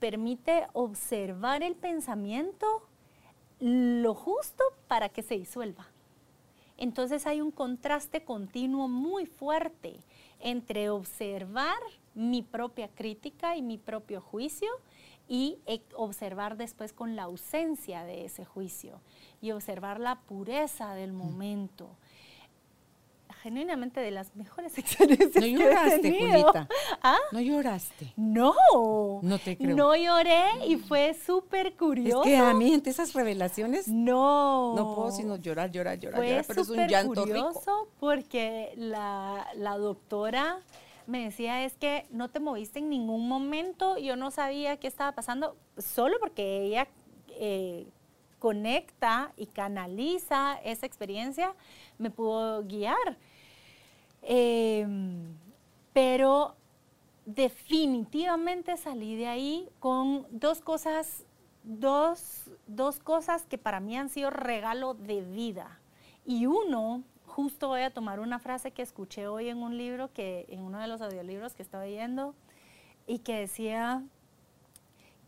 [0.00, 2.66] permite observar el pensamiento
[3.60, 5.86] lo justo para que se disuelva.
[6.78, 10.00] Entonces hay un contraste continuo muy fuerte
[10.40, 11.78] entre observar
[12.14, 14.70] mi propia crítica y mi propio juicio
[15.28, 19.00] y e, observar después con la ausencia de ese juicio
[19.42, 21.16] y observar la pureza del mm.
[21.16, 21.90] momento
[23.46, 26.68] genuinamente de las mejores experiencias no lloraste, Julita.
[27.00, 27.18] ¿Ah?
[27.30, 28.12] No lloraste.
[28.16, 28.52] No.
[29.22, 29.76] No te creo.
[29.76, 32.24] No lloré y fue súper curioso.
[32.24, 34.74] Es que a mí entre esas revelaciones no.
[34.74, 39.78] No puedo sino llorar, llorar, llorar, fue pero es un llanto curioso porque la, la
[39.78, 40.58] doctora
[41.06, 45.12] me decía es que no te moviste en ningún momento, yo no sabía qué estaba
[45.12, 46.88] pasando, solo porque ella
[47.28, 47.86] eh,
[48.40, 51.54] conecta y canaliza esa experiencia,
[51.98, 53.18] me pudo guiar.
[54.28, 55.38] Em,
[55.92, 56.56] pero
[57.26, 61.24] definitivamente salí de ahí con dos cosas,
[61.62, 65.78] dos, dos cosas que para mí han sido regalo de vida.
[66.24, 70.46] Y uno, justo voy a tomar una frase que escuché hoy en un libro, que,
[70.48, 72.34] en uno de los audiolibros que estaba leyendo,
[73.06, 74.02] y que decía,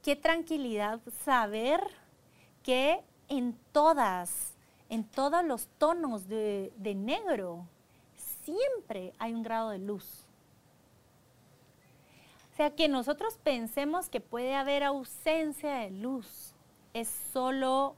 [0.03, 1.81] qué tranquilidad saber
[2.65, 4.57] que en todas,
[4.89, 7.65] en todos los tonos de, de negro,
[8.49, 10.25] siempre hay un grado de luz.
[12.53, 16.55] O sea, que nosotros pensemos que puede haber ausencia de luz
[16.95, 17.95] es solo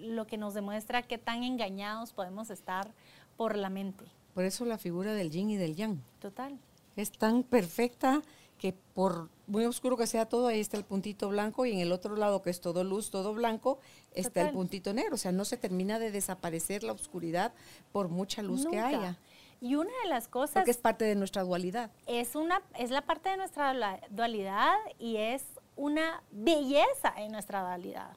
[0.00, 2.92] lo que nos demuestra qué tan engañados podemos estar
[3.36, 4.04] por la mente.
[4.34, 6.00] Por eso la figura del yin y del yang.
[6.20, 6.58] Total.
[6.94, 8.22] Es tan perfecta
[8.58, 11.92] que por muy oscuro que sea todo, ahí está el puntito blanco y en el
[11.92, 13.78] otro lado que es todo luz, todo blanco,
[14.14, 15.14] está el puntito negro.
[15.14, 17.52] O sea, no se termina de desaparecer la oscuridad
[17.92, 19.18] por mucha luz que haya.
[19.60, 20.54] Y una de las cosas...
[20.54, 21.90] Porque es parte de nuestra dualidad.
[22.06, 23.74] Es, una, es la parte de nuestra
[24.10, 25.44] dualidad y es
[25.76, 28.16] una belleza en nuestra dualidad.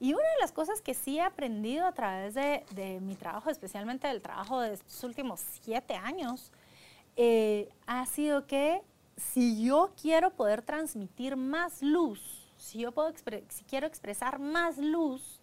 [0.00, 3.48] Y una de las cosas que sí he aprendido a través de, de, mi trabajo,
[3.50, 6.50] especialmente del trabajo de estos últimos siete años,
[7.16, 8.82] eh, ha sido que
[9.16, 12.20] si yo quiero poder transmitir más luz,
[12.58, 13.12] si yo puedo
[13.48, 15.40] si quiero expresar más luz,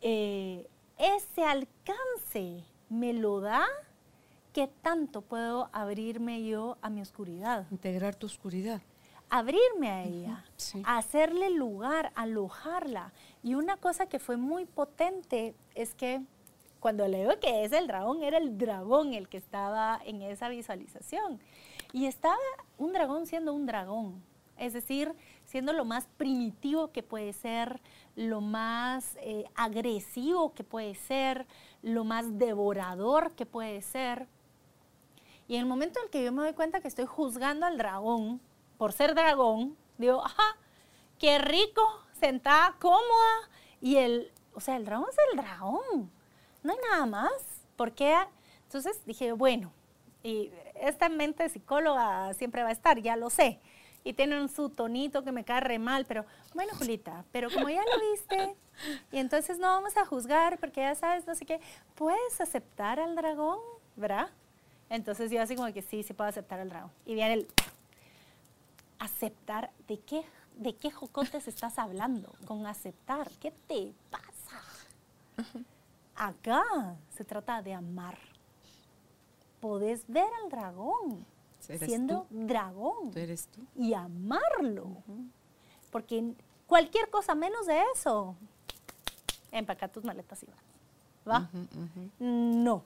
[0.00, 3.66] eh, ese alcance me lo da
[4.56, 7.66] ¿qué tanto puedo abrirme yo a mi oscuridad?
[7.70, 8.80] Integrar tu oscuridad.
[9.28, 10.44] Abrirme a ella,
[10.86, 13.12] hacerle lugar, alojarla.
[13.42, 16.22] Y una cosa que fue muy potente es que
[16.80, 20.48] cuando le digo que es el dragón, era el dragón el que estaba en esa
[20.48, 21.38] visualización.
[21.92, 22.38] Y estaba
[22.78, 24.22] un dragón siendo un dragón,
[24.56, 25.12] es decir,
[25.44, 27.82] siendo lo más primitivo que puede ser,
[28.14, 31.46] lo más eh, agresivo que puede ser,
[31.82, 34.28] lo más devorador que puede ser.
[35.48, 37.78] Y en el momento en el que yo me doy cuenta que estoy juzgando al
[37.78, 38.40] dragón
[38.78, 40.56] por ser dragón, digo, ajá,
[41.18, 41.82] qué rico,
[42.12, 43.48] sentada cómoda.
[43.80, 46.10] Y el, o sea, el dragón es el dragón,
[46.62, 47.32] no hay nada más.
[47.76, 48.16] ¿Por qué?
[48.64, 49.72] Entonces dije, bueno,
[50.22, 53.60] y esta mente psicóloga siempre va a estar, ya lo sé.
[54.02, 57.82] Y tienen su tonito que me cae re mal, pero bueno, Julita, pero como ya
[57.82, 58.56] lo viste,
[59.12, 61.60] y entonces no vamos a juzgar porque ya sabes, no sé qué,
[61.94, 63.58] puedes aceptar al dragón,
[63.96, 64.30] ¿verdad?
[64.88, 66.90] Entonces yo así como que sí, sí puedo aceptar el dragón.
[67.04, 67.48] Y viene el
[68.98, 70.24] aceptar, ¿de qué,
[70.56, 73.30] de qué jocotes estás hablando con aceptar?
[73.40, 74.62] ¿Qué te pasa?
[76.14, 76.62] Acá
[77.16, 78.18] se trata de amar.
[79.60, 81.26] Podés ver al dragón
[81.60, 83.10] siendo dragón.
[83.16, 83.60] eres tú.
[83.74, 84.88] Y amarlo.
[85.90, 86.34] Porque
[86.66, 88.36] cualquier cosa menos de eso,
[89.50, 90.46] empaca tus maletas y
[91.28, 91.48] ¿Va?
[92.18, 92.84] No.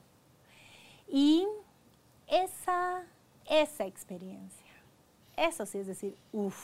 [1.07, 1.47] Y
[2.31, 3.03] esa,
[3.47, 4.71] esa experiencia.
[5.37, 6.55] Eso sí es decir, uff,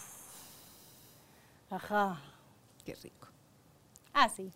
[1.69, 2.21] ajá.
[2.85, 3.27] Qué rico.
[4.13, 4.51] Ah, sí.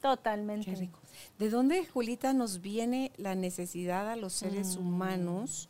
[0.00, 0.70] Totalmente.
[0.70, 0.98] Qué rico.
[1.38, 4.80] ¿De dónde, Julita, nos viene la necesidad a los seres mm.
[4.80, 5.68] humanos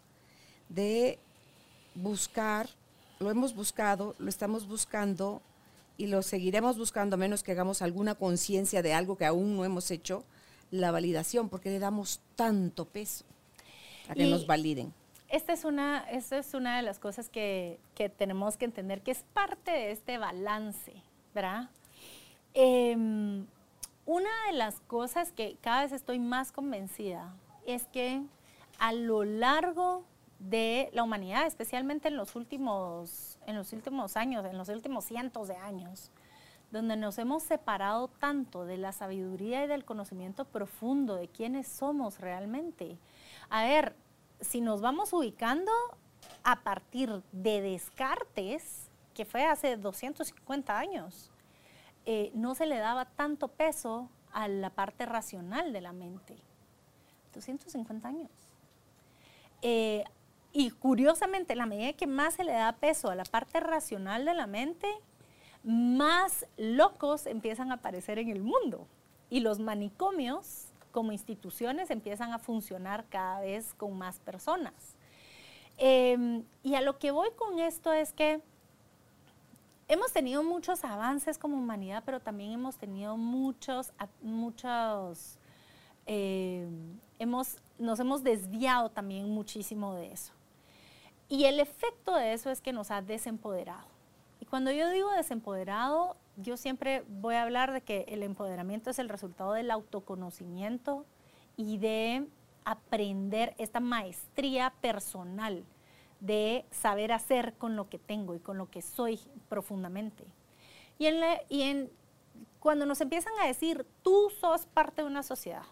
[0.69, 1.19] de
[1.97, 2.69] buscar,
[3.19, 5.43] lo hemos buscado, lo estamos buscando
[5.97, 9.65] y lo seguiremos buscando a menos que hagamos alguna conciencia de algo que aún no
[9.65, 10.25] hemos hecho,
[10.71, 13.25] la validación, porque le damos tanto peso?
[14.11, 14.93] A que nos validen.
[15.29, 19.13] Esta es, una, esta es una de las cosas que, que, tenemos que entender, que
[19.13, 20.93] es parte de este balance,
[21.33, 21.71] ¿verdad?
[22.53, 23.47] Em,
[24.07, 27.33] una de las cosas que cada vez estoy más convencida
[27.65, 28.23] es que
[28.81, 30.05] a lo largo
[30.41, 35.47] de la humanidad, especialmente en los últimos, en los últimos años, en los últimos cientos
[35.47, 36.11] de años,
[36.73, 42.19] donde nos hemos separado tanto de la sabiduría y del conocimiento profundo de quiénes somos
[42.19, 42.99] realmente.
[43.51, 43.97] A ver,
[44.41, 45.73] si nos vamos ubicando
[46.45, 51.31] a partir de Descartes, que fue hace 250 años,
[52.07, 56.37] eh, no se le daba tanto peso a la parte racional de la mente.
[57.35, 58.31] 250 años.
[59.63, 60.05] Eh,
[60.53, 64.35] y curiosamente, la medida que más se le da peso a la parte racional de
[64.35, 64.89] la mente,
[65.65, 68.87] más locos empiezan a aparecer en el mundo.
[69.29, 74.97] Y los manicomios como instituciones empiezan a funcionar cada vez con más personas.
[75.77, 78.43] Em, y a lo que voy con esto es que
[79.89, 85.39] hemos tenido muchos avances como humanidad, pero también hemos tenido muchos, muchos,
[86.07, 90.33] em, hemos, nos hemos desviado también muchísimo de eso.
[91.29, 93.87] Y el efecto de eso es que nos ha desempoderado.
[94.41, 98.99] Y cuando yo digo desempoderado, yo siempre voy a hablar de que el empoderamiento es
[98.99, 101.07] el resultado del autoconocimiento
[101.57, 102.27] y de
[102.65, 105.65] aprender esta maestría personal
[106.21, 110.25] de saber hacer con lo que tengo y con lo que soy profundamente.
[110.99, 111.91] Y, en
[112.61, 115.65] cuando nos empiezan a decir, tú sos parte de una sociedad,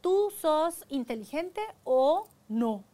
[0.00, 2.84] tú sos inteligente o no,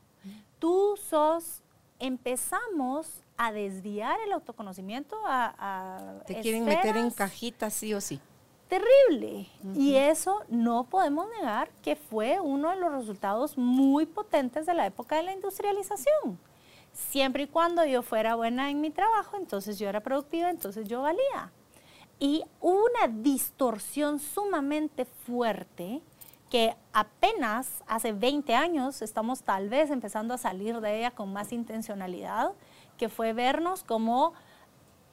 [0.59, 1.63] tú sos,
[2.01, 6.23] empezamos a desviar el autoconocimiento a...
[6.27, 8.21] Te quieren meter en cajitas sí o sí.
[8.69, 9.49] Terrible.
[9.75, 14.87] Y eso no podemos negar que fue uno de los resultados muy potentes de la
[14.87, 16.39] época de la industrialización.
[16.93, 21.03] Siempre y cuando yo fuera buena en mi trabajo, entonces yo era productiva, entonces yo
[21.03, 21.53] valía.
[22.19, 26.01] Y una distorsión sumamente fuerte
[26.49, 31.53] que apenas hace 20 años estamos tal vez empezando a salir de ella con más
[31.53, 32.53] intencionalidad,
[32.97, 34.35] que fue vernos como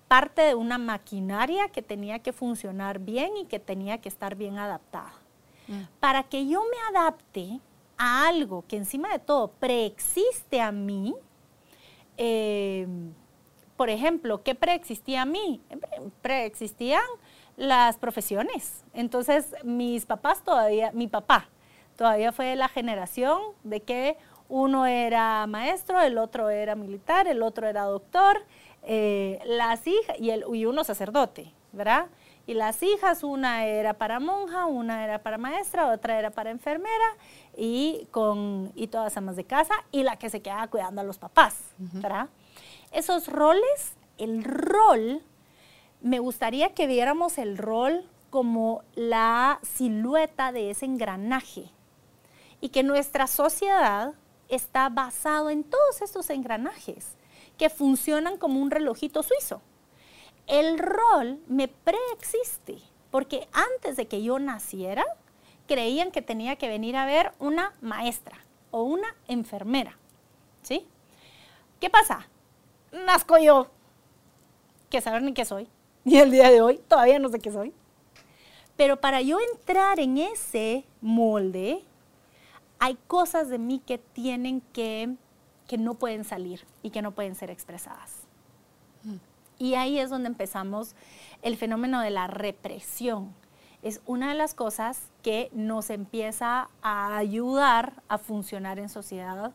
[0.08, 4.58] parte de una maquinaria que tenía que funcionar bien y que tenía que estar bien
[4.58, 5.14] adaptada.
[5.68, 5.84] Mm.
[6.00, 7.60] Para que yo me adapte
[7.98, 11.14] a algo que encima de todo preexiste a mí,
[12.18, 13.14] em,
[13.78, 15.62] por ejemplo, ¿qué preexistía a mí?
[16.22, 17.04] Preexistían
[17.56, 18.84] las profesiones.
[18.94, 21.50] Entonces, mis papás todavía, mi papá
[21.98, 24.18] todavía fue de la generación de que
[24.50, 28.44] uno era maestro, el otro era militar, el otro era doctor,
[28.84, 32.08] eh, las hijas y, el, y uno sacerdote, ¿verdad?
[32.48, 37.16] Y las hijas, una era para monja, una era para maestra, otra era para enfermera
[37.56, 41.20] y, con, y todas amas de casa y la que se quedaba cuidando a los
[41.20, 42.28] papás, ¿verdad?
[42.92, 45.22] Esos roles, el rol,
[46.02, 51.70] me gustaría que viéramos el rol como la silueta de ese engranaje
[52.62, 54.14] y que nuestra sociedad
[54.50, 57.16] está basado en todos estos engranajes
[57.58, 59.62] que funcionan como un relojito suizo.
[60.48, 62.80] El rol me preexiste
[63.12, 65.06] porque antes de que yo naciera,
[65.68, 69.98] creían que tenía que venir a ver una maestra o una enfermera.
[70.62, 70.88] ¿Sí?
[71.80, 72.28] ¿Qué pasa?
[72.92, 73.68] Nazco yo,
[74.90, 75.68] que saber ni qué soy.
[76.06, 77.74] Y el día de hoy todavía no sé qué soy.
[78.76, 81.84] Pero para yo entrar en ese molde,
[82.80, 85.16] hay cosas de mí que tienen que,
[85.68, 88.24] que no pueden salir y que no pueden ser expresadas.
[89.04, 89.16] Mm.
[89.60, 90.96] Y ahí es donde empezamos
[91.42, 93.34] el fenómeno de la represión.
[93.82, 99.54] Es una de las cosas que nos empieza a ayudar a funcionar en sociedad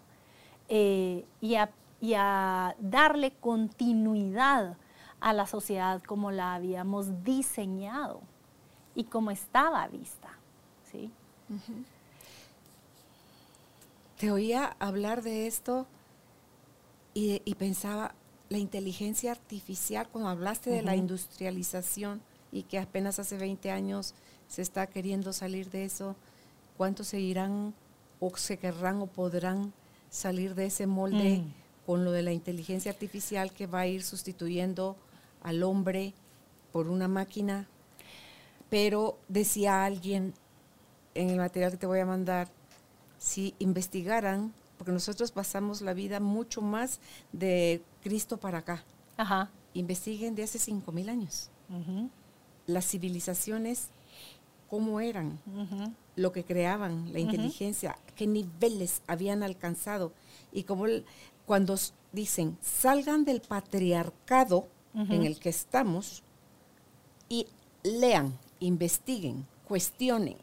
[0.68, 4.76] eh, y, a, y, a, darle continuidad
[5.20, 8.20] a la sociedad como la habíamos diseñado
[8.94, 10.28] y como estaba vista.
[10.90, 11.10] ¿sí?
[14.18, 15.86] Te oía hablar de esto
[17.14, 18.14] y, pensaba,
[18.48, 22.20] la inteligencia artificial, cuando hablaste de la industrialización
[22.52, 24.14] y que apenas hace 20 años
[24.48, 26.16] se está queriendo salir de eso,
[26.76, 27.74] ¿cuántos seguirán
[28.20, 29.72] o se querrán o podrán
[30.10, 31.54] salir de ese molde mm.
[31.86, 34.96] con lo de la inteligencia artificial que va a ir sustituyendo
[35.42, 36.14] al hombre
[36.72, 37.68] por una máquina?
[38.70, 40.34] Pero decía alguien
[41.14, 42.50] en el material que te voy a mandar,
[43.24, 47.00] si investigaran, porque nosotros pasamos la vida mucho más
[47.32, 48.84] de Cristo para acá.
[49.72, 51.50] Investiguen de hace 5.000 años.
[52.66, 53.88] Las civilizaciones
[54.68, 55.40] cómo eran,
[56.16, 60.12] lo que creaban, la inteligencia, qué niveles habían alcanzado.
[60.52, 60.84] Y cómo
[61.46, 61.76] cuando
[62.12, 66.22] dicen salgan del patriarcado en el que estamos
[67.30, 67.46] y
[67.82, 70.36] lean, investiguen, cuestionen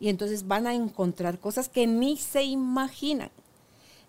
[0.00, 3.30] y entonces van a encontrar cosas que ni se imaginan.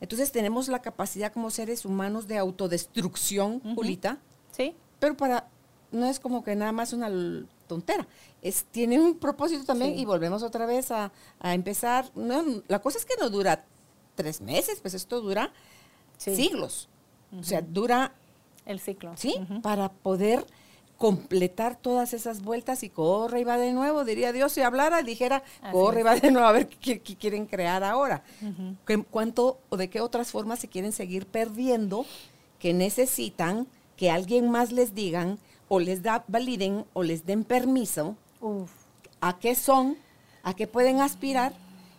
[0.01, 4.19] Entonces tenemos la capacidad como seres humanos de autodestrucción, Julita.
[4.51, 4.75] Sí.
[4.99, 5.49] Pero para,
[5.91, 7.09] no es como que nada más una
[7.67, 8.07] tontera.
[8.41, 11.11] Es, tiene un propósito también y volvemos otra vez a,
[11.41, 12.11] empezar.
[12.15, 13.65] la cosa es que no dura
[14.15, 15.51] tres meses, pues esto dura
[16.17, 16.89] siglos.
[17.37, 18.13] O sea, dura...
[18.65, 19.13] El ciclo.
[19.15, 20.45] Sí, para poder
[20.99, 25.43] completar todas esas vueltas y corre y va de nuevo, diría Dios, si hablara, dijera,
[25.71, 28.21] corre y va de nuevo a ver qué, quieren crear ahora.
[29.09, 32.05] ¿Cuánto o de qué otras formas se quieren seguir perdiendo
[32.59, 35.39] que necesitan que alguien más les digan
[35.69, 38.17] o les da, validen o les den permiso
[39.21, 39.95] a qué son,
[40.43, 41.53] a qué pueden aspirar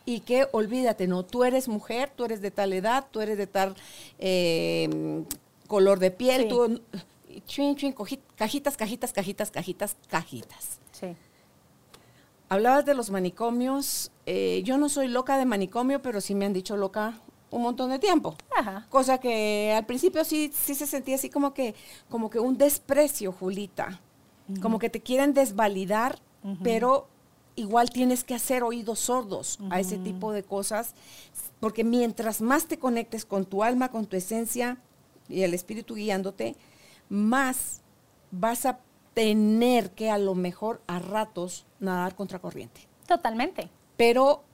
[0.04, 3.46] y que olvídate, no, tú eres mujer, tú eres de tal edad, tú eres de
[3.46, 3.76] tal
[4.18, 5.24] eh,
[5.68, 6.82] color de piel, tú
[8.36, 10.80] cajitas, cajitas, cajitas, cajitas, cajitas.
[10.92, 11.16] Sí.
[12.48, 14.10] Hablabas de los manicomios.
[14.26, 17.20] Eh, yo no soy loca de manicomio, pero sí me han dicho loca
[17.50, 18.36] un montón de tiempo.
[18.56, 18.86] Ajá.
[18.88, 21.74] Cosa que al principio sí, sí se sentía así como que,
[22.08, 24.00] como que un desprecio, Julita.
[24.60, 26.18] Como que te quieren desvalidar,
[26.64, 27.06] pero
[27.54, 30.94] igual tienes que hacer oídos sordos a ese tipo de cosas,
[31.60, 34.78] porque mientras más te conectes con tu alma, con tu esencia
[35.28, 36.56] y el espíritu guiándote,
[37.10, 37.82] más
[38.30, 38.78] vas a
[39.12, 42.88] tener que a lo mejor a ratos nadar contracorriente.
[43.06, 43.68] Totalmente.
[43.98, 44.44] Pero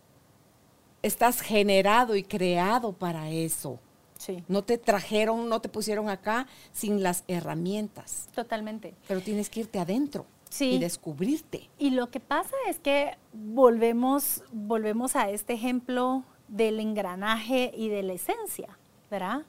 [1.03, 3.79] estás generado y creado para eso.
[4.19, 4.43] Sí.
[4.49, 8.29] No te trajeron, no te pusieron acá sin las herramientas.
[8.35, 8.95] Totalmente.
[9.07, 10.73] Pero tienes que irte adentro sí.
[10.73, 11.69] y descubrirte.
[11.79, 18.03] Y lo que pasa es que volvemos, volvemos a este ejemplo del engranaje y de
[18.03, 18.79] la esencia,
[19.11, 19.43] ¿verdad?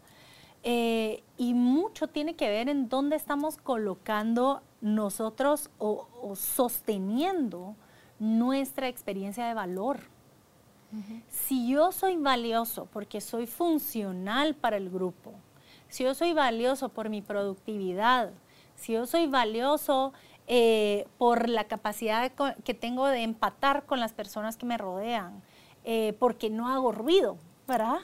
[0.69, 7.77] Eh, y mucho tiene que ver en dónde estamos colocando nosotros o, sosteniendo
[8.19, 10.01] nuestra experiencia de valor.
[11.29, 15.31] Si yo soy valioso porque soy funcional para el grupo,
[15.87, 18.31] si yo soy valioso por mi productividad,
[18.75, 20.11] si yo soy valioso
[20.47, 22.29] eh, por la capacidad
[22.65, 25.41] que tengo de empatar con las personas que me rodean,
[25.85, 27.37] eh, porque no hago ruido,
[27.69, 27.99] ¿verdad?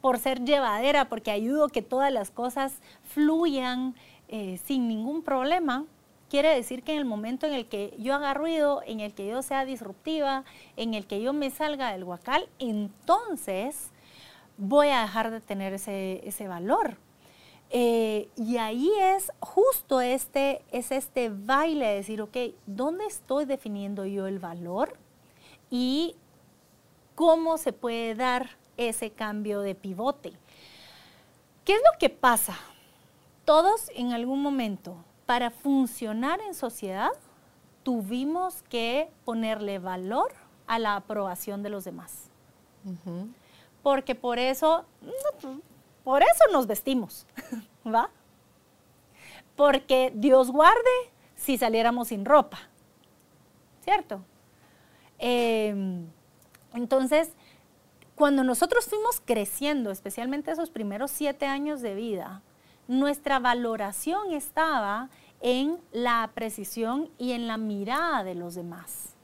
[0.00, 3.94] Por ser llevadera, porque ayudo que todas las cosas fluyan
[4.28, 5.84] eh, sin ningún problema,
[6.28, 9.26] quiere decir que en el momento en el que yo haga ruido, en el que
[9.26, 10.44] yo sea disruptiva,
[10.76, 13.90] en el que yo me salga del huacal, entonces
[14.56, 16.98] voy a dejar de tener ese, valor.
[17.70, 22.36] Eh, y ahí es justo este, es este baile de decir, ok,
[22.66, 24.96] ¿dónde estoy definiendo yo el valor?
[25.70, 26.16] Y
[27.14, 30.32] cómo se puede dar ese cambio de pivote.
[31.64, 32.56] ¿Qué es lo que pasa?
[33.44, 37.10] Todos en algún momento, para funcionar en sociedad,
[37.82, 40.32] tuvimos que ponerle valor
[40.66, 42.30] a la aprobación de los demás.
[43.82, 44.84] Porque por eso,
[46.04, 47.26] por eso nos vestimos,
[47.86, 48.10] ¿va?
[49.56, 50.78] Porque Dios guarde
[51.36, 52.58] si saliéramos sin ropa,
[53.82, 54.22] ¿cierto?
[55.18, 56.06] Em,
[56.74, 57.32] entonces,
[58.18, 62.42] cuando nosotros fuimos creciendo, especialmente esos primeros siete años de vida,
[62.88, 65.08] nuestra valoración estaba
[65.40, 69.14] en la precisión y en la mirada de los demás.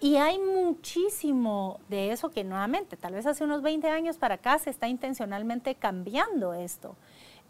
[0.00, 4.58] Y hay muchísimo de eso que nuevamente, tal vez hace unos 20 años para acá
[4.58, 6.96] se está intencionalmente cambiando esto,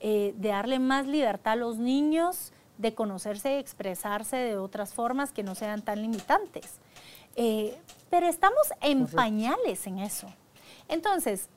[0.00, 5.32] eh, de darle más libertad a los niños, de conocerse y expresarse de otras formas
[5.32, 6.78] que no sean tan limitantes.
[7.36, 7.76] Eh,
[8.10, 10.28] pero estamos en pañales en eso.
[10.88, 11.48] Entonces,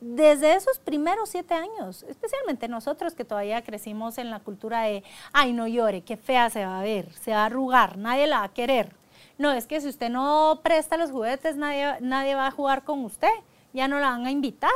[0.00, 5.02] desde esos primeros siete años, especialmente nosotros que todavía crecimos en la cultura de,
[5.32, 8.40] ay, no llore, qué fea se va a ver, se va a arrugar, nadie la
[8.40, 8.94] va a querer.
[9.38, 13.04] No, es que si usted no presta los juguetes, nadie, nadie va a jugar con
[13.04, 13.32] usted,
[13.72, 14.70] ya no la van a invitar.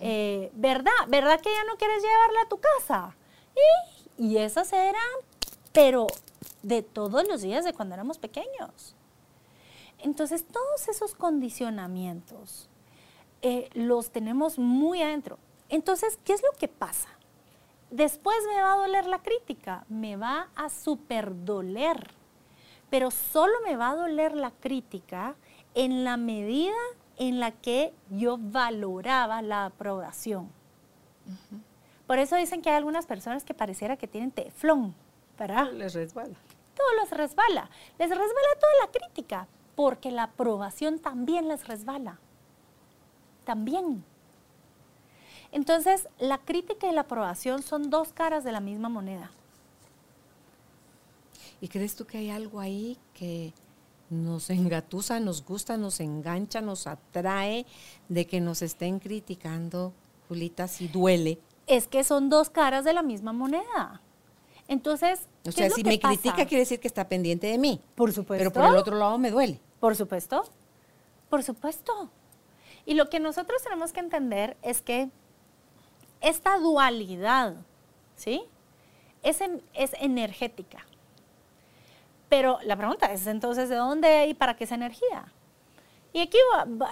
[0.00, 0.92] Eh, ¿Verdad?
[1.08, 3.16] ¿Verdad que ya no quieres llevarla a tu casa?
[3.54, 5.10] Y, y esas eran,
[5.72, 6.06] pero
[6.62, 8.94] de todos los días de cuando éramos pequeños.
[9.98, 12.68] Entonces, todos esos condicionamientos
[13.40, 15.38] eh, los tenemos muy adentro.
[15.70, 17.08] Entonces, ¿qué es lo que pasa?
[17.90, 22.10] Después me va a doler la crítica, me va a super doler,
[22.90, 25.34] pero solo me va a doler la crítica
[25.74, 26.76] en la medida
[27.16, 30.50] en la que yo valoraba la aprobación.
[32.10, 34.96] Por eso dicen que hay algunas personas que pareciera que tienen teflón,
[35.38, 35.70] ¿verdad?
[35.70, 36.34] Les resbala.
[36.74, 37.70] todo les resbala.
[38.00, 39.46] Les resbala toda la crítica,
[39.76, 42.18] porque la aprobación también les resbala.
[43.44, 44.02] También.
[45.52, 49.30] Entonces, la crítica y la aprobación son dos caras de la misma moneda.
[51.60, 53.52] ¿Y crees tú que hay algo ahí que
[54.08, 57.66] nos engatusa, nos gusta, nos engancha, nos atrae
[58.08, 59.92] de que nos estén criticando,
[60.26, 61.38] Julita, si duele?
[61.70, 64.00] Es que son dos caras de la misma moneda.
[64.66, 67.80] Entonces, o sea, si me critica quiere decir que está pendiente de mí.
[67.94, 68.40] Por supuesto.
[68.40, 69.60] Pero por el otro lado me duele.
[69.78, 70.44] Por supuesto.
[71.28, 72.10] Por supuesto.
[72.84, 75.10] Y lo que nosotros tenemos que entender es que
[76.20, 77.54] esta dualidad,
[78.16, 78.42] ¿sí?
[79.22, 79.40] Es,
[79.74, 80.84] es energética.
[82.28, 85.32] Pero la pregunta es entonces, ¿de dónde y para qué esa energía?
[86.12, 86.38] Y aquí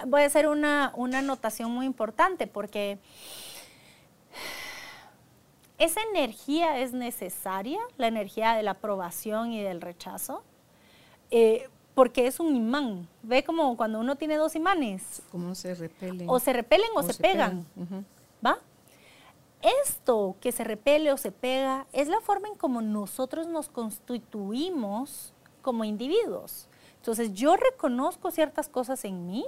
[0.05, 2.97] voy a hacer una, una anotación muy importante porque
[5.79, 10.43] esa energía es necesaria, la energía de la aprobación y del rechazo,
[11.31, 13.07] eh, porque es un imán.
[13.23, 15.21] Ve como cuando uno tiene dos imanes.
[15.31, 16.29] ¿Cómo se repelen?
[16.29, 17.65] O se repelen o, se, pegan.
[18.45, 18.59] ¿Va?
[19.83, 25.33] Esto que se repele o se pega es la forma en cómo nosotros nos constituimos
[25.61, 26.67] como individuos.
[26.97, 29.45] Entonces yo reconozco ciertas cosas en mí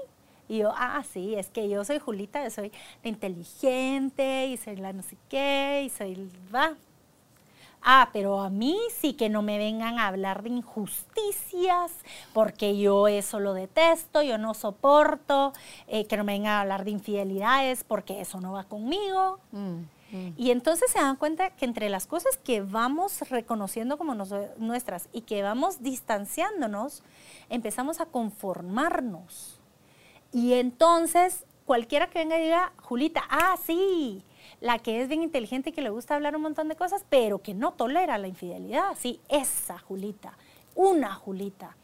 [0.52, 2.74] y yo, ah, sí, es que yo soy Julita, yo soy
[3.04, 6.76] la inteligente y soy la no sé qué y soy, va.
[7.82, 11.94] Ah, pero a mí sí que no me vengan a hablar de injusticias,
[12.34, 15.54] porque yo eso lo detesto, yo no soporto,
[15.88, 19.40] eh, que no me vengan a hablar de infidelidades, porque eso no va conmigo.
[19.54, 19.84] Mm.
[20.36, 24.16] Y entonces se dan cuenta que entre las cosas que vamos reconociendo como
[24.58, 27.04] nuestras y que vamos distanciándonos,
[27.50, 29.61] empezamos a conformarnos.
[30.32, 34.24] Y entonces cualquiera que venga y diga, Julita, ah, sí,
[34.60, 37.42] la que es bien inteligente y que le gusta hablar un montón de cosas, pero
[37.42, 40.38] que no tolera la infidelidad, sí, esa Julita,
[40.76, 41.76] una Julita.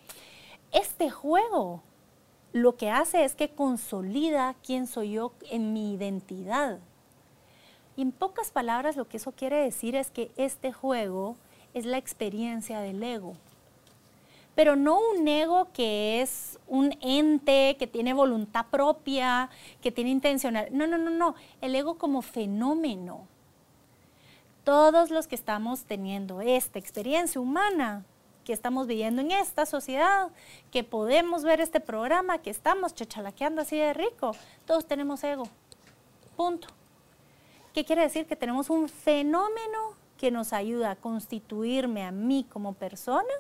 [0.71, 1.81] Este juego
[2.53, 6.79] lo que hace es que consolida quién soy yo en mi identidad.
[7.95, 11.35] Y en pocas palabras lo que eso quiere decir es que este juego
[11.73, 13.35] es la experiencia del ego.
[14.58, 19.51] Pero no un ego que es un ente, que tiene voluntad propia,
[19.84, 20.70] que tiene intencional.
[20.72, 21.36] No, no, no, no.
[21.62, 23.28] El ego como fenómeno.
[24.64, 28.03] Todos los que estamos teniendo esta experiencia humana,
[28.45, 30.32] que estamos viviendo en esta sociedad,
[30.72, 34.32] que podemos ver este programa, que estamos chachalaqueando así de rico,
[34.66, 35.47] todos tenemos ego.
[36.36, 36.70] Punto.
[37.76, 38.26] ¿Qué quiere decir?
[38.26, 43.36] Que tenemos un fenómeno que nos ayuda a constituirme a mí como persona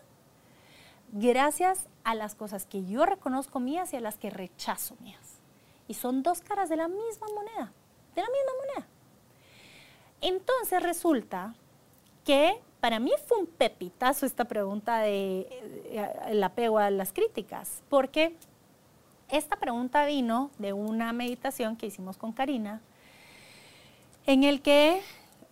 [1.11, 5.39] gracias a las cosas que yo reconozco mías y a las que rechazo mías.
[5.87, 7.71] Y son dos caras de la misma moneda,
[8.15, 8.87] de la misma moneda.
[10.21, 11.55] Entonces resulta
[12.23, 15.47] que para mí fue un pepitazo esta pregunta de
[15.85, 18.35] eh, el apego a las críticas, porque
[19.29, 22.81] esta pregunta vino de una meditación que hicimos con Karina,
[24.25, 25.01] en el que,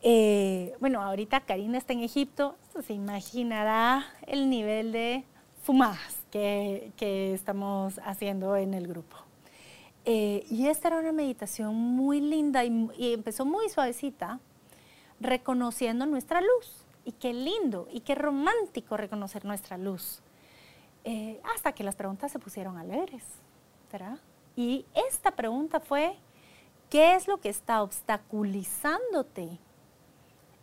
[0.01, 5.23] eh, bueno, ahorita Karina está en Egipto, se imaginará el nivel de
[5.65, 6.93] fumadas que,
[7.33, 9.17] estamos haciendo en el grupo.
[10.05, 14.39] Eh, y esta era una meditación muy linda y, empezó muy suavecita,
[15.19, 16.85] reconociendo nuestra luz.
[17.03, 20.21] Y qué lindo y qué romántico reconocer nuestra luz.
[21.03, 23.23] Eh, hasta que las preguntas se pusieron alegres.
[24.55, 26.17] Y esta pregunta fue,
[26.89, 29.59] ¿Qué es lo que está obstaculizándote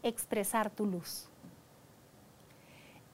[0.02, 1.28] expresar tu luz?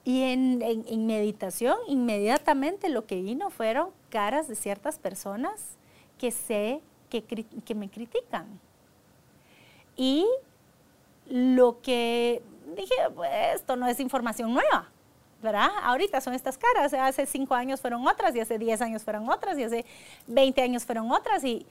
[0.08, 5.76] Y en, meditación, inmediatamente lo que vino fueron caras de ciertas personas
[6.16, 6.80] que sé
[7.10, 8.46] que, que me critican.
[9.96, 10.26] Y
[11.28, 12.40] lo que
[12.74, 14.88] dije, pues esto no es información nueva,
[15.42, 15.68] ¿verdad?
[15.82, 19.58] Ahorita son estas caras, hace cinco años fueron otras, y hace diez años fueron otras,
[19.58, 19.84] y hace
[20.26, 21.66] veinte años fueron otras, y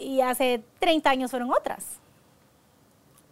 [0.00, 1.98] y hace 30 años fueron otras.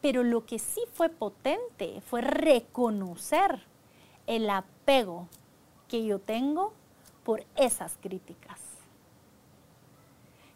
[0.01, 3.72] Pero lo que sí fue potente fue reconocer
[4.27, 5.29] el apego
[5.89, 6.73] que yo tengo
[7.25, 8.61] por esas críticas.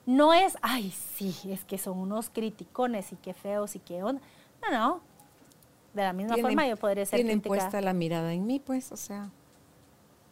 [0.04, 4.22] No es, ay, sí, es que son unos criticones y qué feos y qué onda.
[4.62, 5.00] No, no.
[5.94, 8.96] De la misma forma yo podría ser tienen puesta la mirada en mí, pues, o
[8.96, 9.30] sea.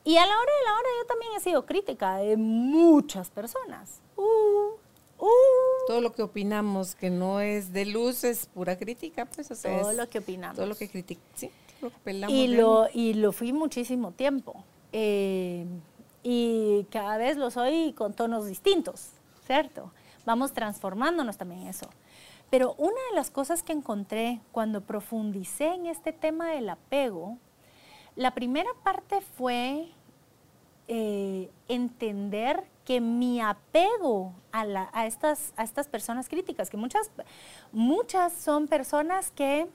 [0.05, 4.01] Y a la hora de la hora yo también he sido crítica de muchas personas.
[4.17, 4.79] Uh,
[5.19, 5.87] Uh.
[5.87, 9.51] todo lo que opinamos que no es de luz es pura crítica, pues.
[9.51, 10.57] O todo lo que opinamos.
[10.57, 11.51] Todo lo que criticamos, sí.
[12.31, 14.65] Y lo, y lo fui muchísimo tiempo.
[14.93, 15.67] Eh,
[16.23, 19.11] y cada vez lo soy con tonos distintos,
[19.47, 19.91] ¿cierto?
[20.25, 21.89] Vamos transformándonos también en eso.
[22.51, 27.37] Pero una de las cosas que encontré cuando profundicé en este tema del apego
[28.17, 29.89] La primera parte fue
[30.87, 37.11] eh, entender que mi apego a, la- a estas, a estas personas críticas, que muchas,
[37.73, 39.67] muchas son personas que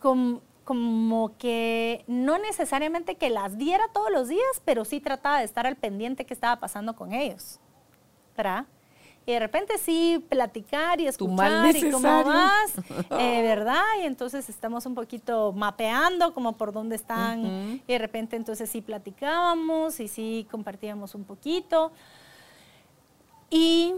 [0.00, 5.44] com- como que no necesariamente que las diera todos los días, pero sí trataba de
[5.44, 7.60] estar al pendiente que estaba pasando con ellos,
[8.36, 8.66] ¿verdad?
[9.26, 12.72] Y de repente sí platicar y escuchar y cómo vas,
[13.18, 13.82] eh, ¿verdad?
[14.00, 17.40] Y entonces estamos un poquito mapeando como por dónde están.
[17.40, 17.80] Ujú.
[17.88, 21.90] Y de repente entonces sí platicábamos y sí compartíamos un poquito.
[23.50, 23.94] Y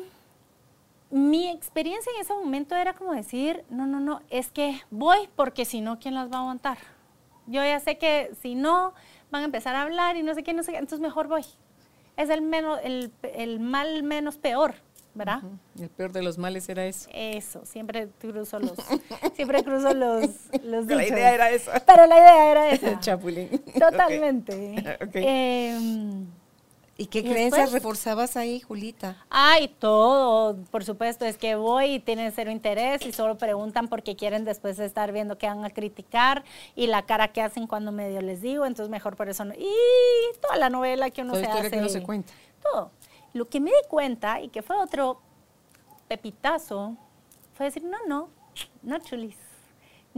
[1.11, 5.65] mi experiencia en ese momento era como decir, no, no, no, es que voy porque
[5.65, 6.79] si no, ¿quién las va a aguantar?
[7.47, 8.93] Yo ya sé que si no,
[9.31, 11.45] van a empezar a hablar y no sé qué, no sé qué, entonces mejor voy.
[12.17, 14.75] Es el, menos, el, el mal menos peor,
[15.15, 15.41] ¿verdad?
[15.81, 17.09] El peor de los males era eso.
[17.13, 18.75] Eso, siempre cruzo los,
[19.35, 20.27] siempre cruzo los,
[20.63, 21.11] los La dichos.
[21.17, 21.81] idea era esa.
[21.81, 23.01] Pero la idea era esa.
[23.01, 23.49] Chapulín.
[23.79, 24.99] Totalmente.
[25.15, 26.27] Em,
[27.01, 27.73] ¿Y qué ¿Y creencias después?
[27.73, 29.25] reforzabas ahí, Julita?
[29.31, 34.17] Ay, todo, por supuesto, es que voy y tienen cero interés y solo preguntan porque
[34.17, 36.43] quieren después estar viendo que van a criticar
[36.75, 39.55] y la cara que hacen cuando medio les digo, entonces mejor por eso no.
[39.55, 39.69] Y
[40.43, 41.77] toda la novela que uno Toda se historia hace.
[41.77, 42.33] que uno se cuenta.
[42.63, 42.91] Todo.
[43.33, 45.21] Lo que me di cuenta y que fue otro
[46.09, 46.97] pepitazo
[47.55, 48.29] fue decir, no, no,
[48.83, 49.37] no chulis.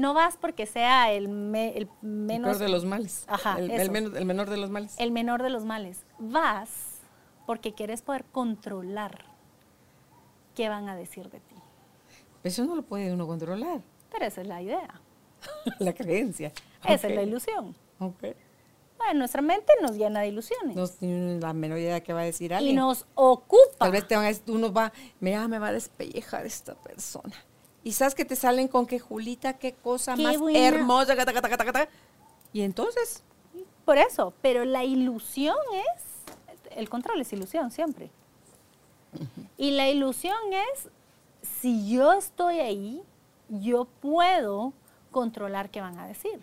[0.00, 3.24] No vas porque sea el, me- el El menos peor de los males.
[3.28, 3.90] Ajá, el,
[4.24, 4.94] menor de los males.
[4.98, 6.04] el menor de los males.
[6.18, 6.70] Vas
[7.46, 9.24] porque quieres poder controlar
[10.54, 11.54] qué van a decir de ti.
[12.44, 13.80] Eso no lo puede uno controlar.
[14.10, 15.00] Pero esa es la idea,
[15.78, 16.52] la creencia.
[16.84, 17.76] esa es la ilusión.
[17.98, 18.24] Ok.
[18.98, 22.20] Bueno, nuestra mente nos llena de ilusiones No tiene la menor idea de qué va
[22.20, 22.76] a decir y alguien.
[22.76, 23.56] nos ocupa.
[23.78, 27.34] Tal vez te van a decir, uno va, mira, me va a despellejar esta persona.
[27.82, 30.58] Y sabes que te salen con que Julita, qué cosa Qué más buena.
[30.58, 31.14] hermosa.
[32.52, 33.22] Y entonces,
[33.84, 38.10] Por eso, pero la ilusión es, el control es ilusión siempre.
[39.56, 40.88] Y la ilusión es,
[41.60, 43.02] si yo estoy ahí,
[43.48, 44.72] yo puedo
[45.10, 46.40] controlar qué van a decir.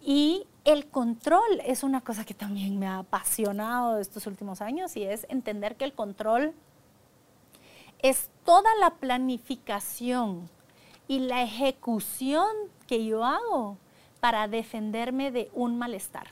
[0.00, 5.02] Y el control es una cosa que también me ha apasionado estos últimos años y
[5.02, 6.54] es entender que el control
[8.00, 10.48] es toda la planificación
[11.08, 12.46] y la ejecución
[12.86, 13.78] que yo hago
[14.20, 16.28] para defenderme de un malestar.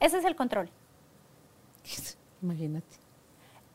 [0.00, 0.70] Ese es el control.
[2.42, 2.96] imagínate.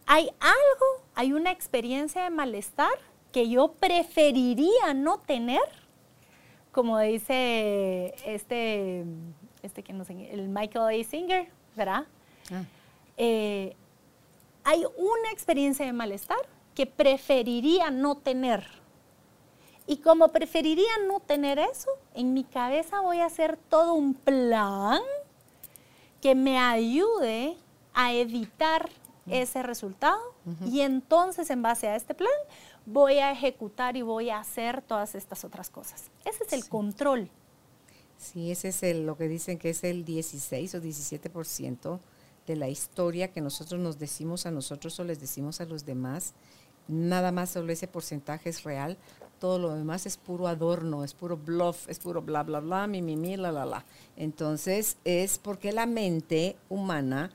[0.05, 2.91] Hay algo, hay una experiencia de malestar
[3.31, 5.61] que yo preferiría no tener,
[6.71, 9.05] como dice este,
[9.63, 11.09] este que no sé, el Michael A.
[11.09, 12.05] Singer, ¿verdad?
[12.51, 12.63] Ah,
[13.17, 13.75] Eh,
[14.63, 16.37] hay una experiencia de malestar
[16.75, 18.65] que preferiría no tener.
[19.87, 25.01] Y como preferiría no tener eso, en mi cabeza voy a hacer todo un plan
[26.21, 27.57] que me ayude
[27.93, 28.89] a evitar
[29.27, 30.19] ese resultado.
[30.65, 32.31] Y entonces, en base a este plan,
[32.85, 36.05] voy a ejecutar y voy a hacer todas estas otras cosas.
[36.25, 37.29] Ese es el control.
[38.17, 41.99] Sí, ese es el, lo que dicen que es el 16 o 17%
[42.51, 46.33] de la historia que nosotros nos decimos a nosotros o les decimos a los demás.
[46.87, 48.97] Nada más solo ese porcentaje es real.
[49.39, 53.01] Todo lo demás es puro adorno, es puro bluff, es puro bla, bla, bla, mi,
[53.01, 53.85] mi, mi, la, la, la.
[54.17, 57.31] Entonces es porque la mente humana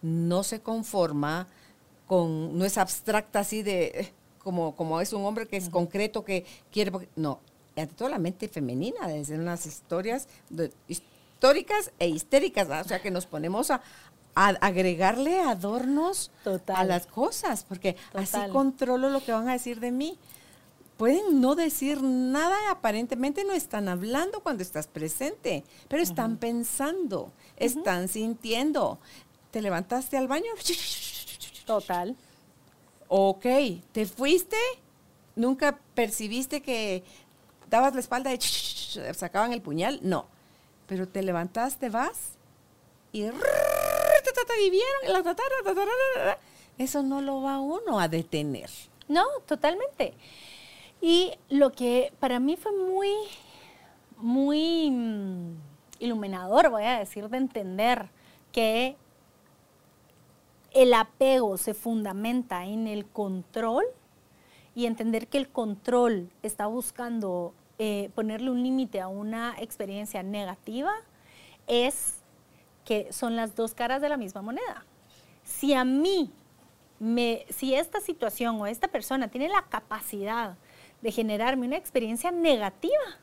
[0.00, 1.48] no se conforma
[2.06, 6.24] con, no es abstracta así de, eh, como, como es un hombre que es concreto,
[6.24, 7.40] que quiere, no,
[7.76, 12.86] ante todo la mente femenina, desde unas historias de- históricas e histéricas, ¿verdad?
[12.86, 13.82] o sea que nos ponemos a,
[14.34, 16.76] a agregarle adornos Total.
[16.76, 20.18] a las cosas, porque así controlo lo que van a decir de mí.
[20.96, 28.08] Pueden no decir nada aparentemente no están hablando cuando estás presente, pero están pensando, están
[28.08, 28.98] sintiendo.
[29.50, 30.52] Te levantaste al baño,
[31.66, 32.16] Total.
[33.08, 33.46] ok,
[33.90, 34.56] te fuiste,
[35.34, 37.02] nunca percibiste que
[37.68, 38.38] dabas la espalda y
[39.14, 40.26] sacaban el puñal, no,
[40.86, 42.36] pero te levantaste, vas
[43.12, 43.26] y,
[44.60, 44.70] y
[46.78, 48.70] eso no lo va uno a detener.
[49.08, 50.14] No, totalmente.
[51.00, 53.10] Y lo que para mí fue muy,
[54.16, 55.56] muy mm,
[55.98, 58.08] iluminador, voy a decir, de entender
[58.52, 58.96] que
[60.72, 63.84] el apego se fundamenta en el control
[64.74, 70.92] y entender que el control está buscando eh, ponerle un límite a una experiencia negativa
[71.66, 72.21] es
[72.84, 74.84] que son las dos caras de la misma moneda.
[75.44, 76.30] Si a mí,
[76.98, 80.56] me, si esta situación o esta persona tiene la capacidad
[81.00, 83.18] de generarme una experiencia negativa,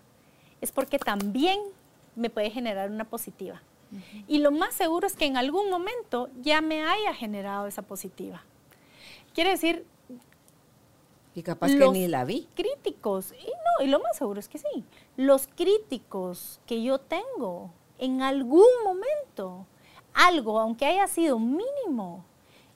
[0.61, 1.59] es porque también
[2.15, 3.61] me puede generar una positiva.
[4.27, 8.43] Y lo más seguro es que en algún momento ya me haya generado esa positiva.
[9.33, 9.85] Quiere decir...
[11.33, 12.47] Y capaz que ni la vi.
[12.55, 14.83] Críticos, y no, y lo más seguro es que sí.
[15.15, 19.67] Los críticos que yo tengo en algún momento,
[20.13, 22.25] algo, aunque haya sido mínimo,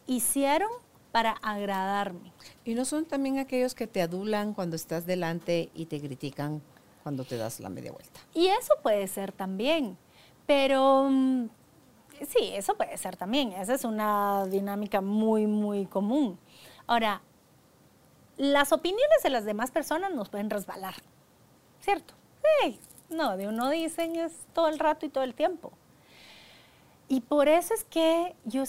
[0.05, 0.69] hicieron
[1.11, 2.33] para agradarme.
[2.65, 6.61] ¿Y no son también aquellos que te adulan cuando estás delante y te critican
[7.03, 8.19] cuando te das la media vuelta?
[8.33, 9.97] Y eso puede ser también.
[10.45, 11.49] Pero mm,
[12.27, 13.53] sí, eso puede ser también.
[13.53, 16.39] Esa es una dinámica muy, muy común.
[16.87, 17.21] Ahora,
[18.37, 20.95] las opiniones de las demás personas nos pueden resbalar,
[21.79, 22.15] ¿cierto?
[22.61, 22.79] Sí,
[23.13, 25.71] no, de uno dicen es todo el rato y todo el tiempo.
[27.07, 28.63] Y por eso es que yo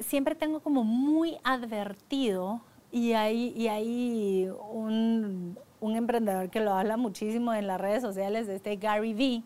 [0.00, 7.52] siempre tengo como muy advertido, y hay, y hay un, emprendedor que lo habla muchísimo
[7.54, 9.42] en las redes sociales, este Gary Vee,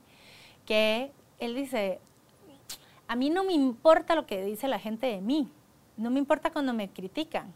[0.64, 2.00] que él dice,
[3.08, 5.48] a mí no me importa lo que dice la gente de mí,
[5.96, 7.52] no me importa cuando me critican,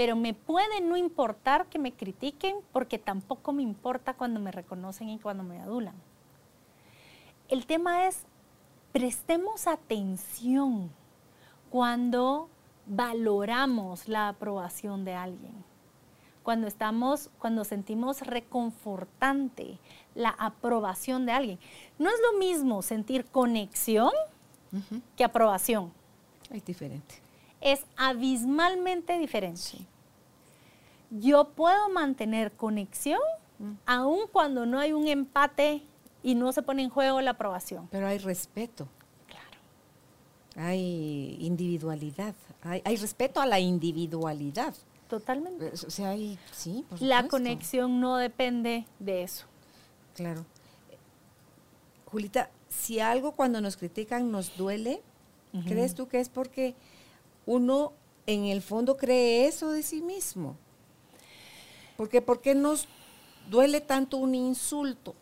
[0.00, 5.10] pero me puede no importar que me critiquen porque tampoco me importa cuando me reconocen
[5.10, 5.94] y cuando me adulan.
[7.50, 8.24] El tema es,
[8.92, 10.90] prestemos atención
[11.68, 12.48] cuando
[12.86, 15.52] valoramos la aprobación de alguien,
[16.42, 19.78] cuando estamos, cuando sentimos reconfortante
[20.14, 21.58] la aprobación de alguien.
[21.98, 24.12] No es lo mismo sentir conexión
[25.14, 25.92] que aprobación.
[26.50, 27.16] Es diferente.
[27.60, 29.89] Es abismalmente diferente.
[31.10, 33.20] Yo puedo mantener conexión
[33.58, 33.72] mm.
[33.86, 35.82] aun cuando no hay un empate
[36.22, 37.88] y no se pone en juego la aprobación.
[37.90, 38.88] Pero hay respeto.
[39.26, 40.68] Claro.
[40.68, 42.34] Hay individualidad.
[42.62, 44.74] Hay, respeto a la individualidad.
[45.08, 45.72] Totalmente.
[45.72, 49.46] O sea, hay, sí, La conexión no depende de eso.
[50.14, 50.44] Claro.
[52.04, 55.02] Julita, si algo cuando nos critican nos duele,
[55.66, 56.74] ¿crees tú que es porque
[57.46, 57.92] uno
[58.26, 60.56] en el fondo cree eso de sí mismo?
[62.00, 62.88] Porque ¿por qué nos
[63.50, 65.14] duele tanto un insulto?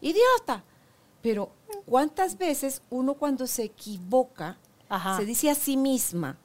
[0.00, 0.64] Idiota.
[1.22, 1.52] Pero
[1.86, 4.58] ¿cuántas veces uno cuando se equivoca
[5.16, 6.36] se dice a sí misma,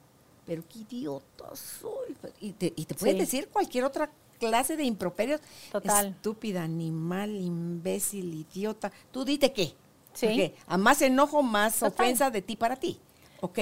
[0.45, 2.15] pero qué idiota soy?
[2.39, 5.41] Y te, y puedes decir cualquier otra clase de improperios.
[5.71, 6.09] Total.
[6.09, 8.91] Estúpida, animal, imbécil, idiota.
[9.11, 9.73] Tú dite qué.
[10.13, 10.53] Sí.
[10.67, 12.99] A más enojo, más ofensa de ti para ti.
[13.41, 13.57] Ok.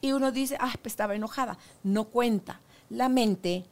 [0.00, 1.58] Y uno dice, ah, pues estaba enojada.
[1.82, 2.62] No cuenta.
[2.88, 3.66] La mente,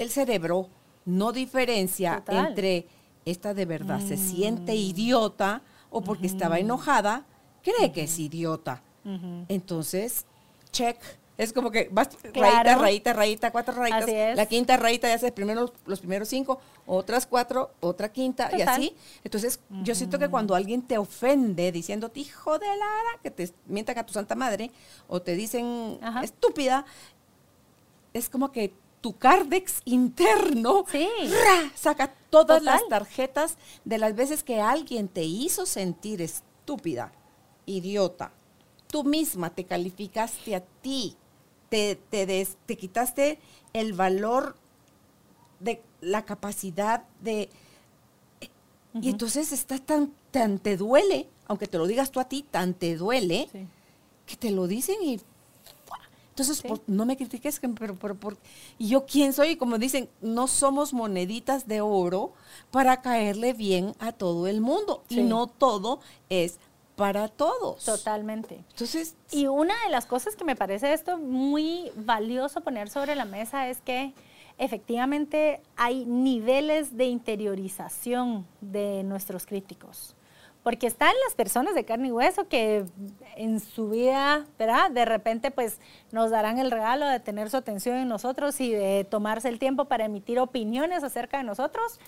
[0.00, 0.68] el cerebro,
[1.08, 2.86] no diferencia entre
[3.24, 4.76] esta de verdad se siente mm.
[4.76, 7.24] idiota o porque estaba enojada,
[7.62, 8.82] cree que es idiota.
[9.48, 10.26] Entonces,
[10.70, 10.98] check.
[11.38, 14.36] Es como que vas rayita, rayita, rayita, cuatro rayitas.
[14.36, 18.94] La quinta rayita ya hace primero los primeros cinco, otras cuatro, otra quinta y así.
[19.24, 23.96] Entonces, yo siento que cuando alguien te ofende diciéndote hijo de Lara, que te mientan
[23.96, 24.70] a tu santa madre,
[25.06, 26.84] o te dicen estúpida,
[28.12, 30.84] es como que tu cardex interno.
[31.74, 37.12] Saca todas las tarjetas de las veces que alguien te hizo sentir estúpida,
[37.66, 38.32] idiota.
[38.88, 41.16] Tú misma te calificaste a ti.
[41.68, 43.38] Te, te, quitaste
[43.74, 44.56] el valor
[45.60, 47.50] de la capacidad de...
[48.94, 52.72] Y entonces está tan, tan te duele, aunque te lo digas tú a ti, tan
[52.72, 53.48] te duele,
[54.26, 55.20] que te lo dicen y...
[56.38, 58.36] Entonces, no me critiques, pero, pero,
[58.78, 59.56] ¿y yo quién soy?
[59.56, 62.32] Como dicen, no somos moneditas de oro
[62.70, 65.02] para caerle bien a todo el mundo.
[65.08, 66.58] Y no todo es
[66.96, 67.84] para todos.
[67.84, 68.64] Totalmente.
[68.70, 73.24] Entonces, y una de las cosas que me parece esto muy valioso poner sobre la
[73.24, 74.12] mesa es que
[74.58, 80.14] efectivamente hay niveles de interiorización de nuestros críticos.
[80.68, 82.84] Porque están las personas de carne y hueso que
[83.36, 84.90] en su vida, ¿verdad?
[84.90, 85.80] De repente pues
[86.12, 89.86] nos darán el regalo de tener su atención en nosotros y de tomarse el tiempo
[89.86, 91.98] para emitir opiniones acerca de nosotros,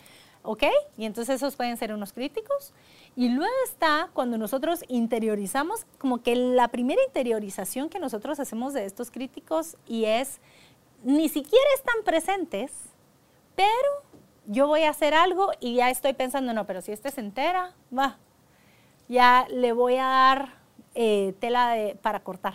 [0.42, 0.64] ¿ok?
[0.98, 2.74] Y entonces esos pueden ser unos críticos.
[3.16, 8.84] Y luego está cuando nosotros interiorizamos, como que la primera interiorización que nosotros hacemos de
[8.84, 10.38] estos críticos y es,
[11.02, 12.72] ni siquiera están presentes,
[13.56, 14.04] pero
[14.44, 17.74] yo voy a hacer algo y ya estoy pensando, no, pero si este se entera,
[17.90, 18.18] va,
[19.10, 20.54] ya le voy a dar
[20.94, 22.54] eh, tela para cortar.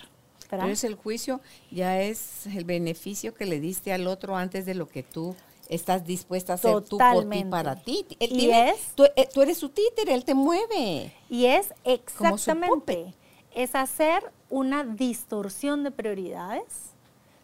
[0.49, 4.73] Pero es el juicio, ya es el beneficio que le diste al otro antes de
[4.73, 5.35] lo que tú
[5.67, 8.05] estás dispuesta a hacer tú por ti para ti.
[8.19, 11.13] y es, eh, tú, eres su títere, él te mueve.
[11.29, 13.13] Y es exactamente,
[13.53, 16.93] es hacer una distorsión de prioridades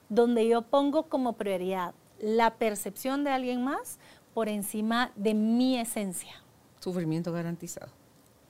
[0.07, 3.97] donde yo pongo como prioridad la percepción de alguien más
[4.34, 6.43] por encima de mi esencia.
[6.80, 8.00] Sufrimiento garantizado.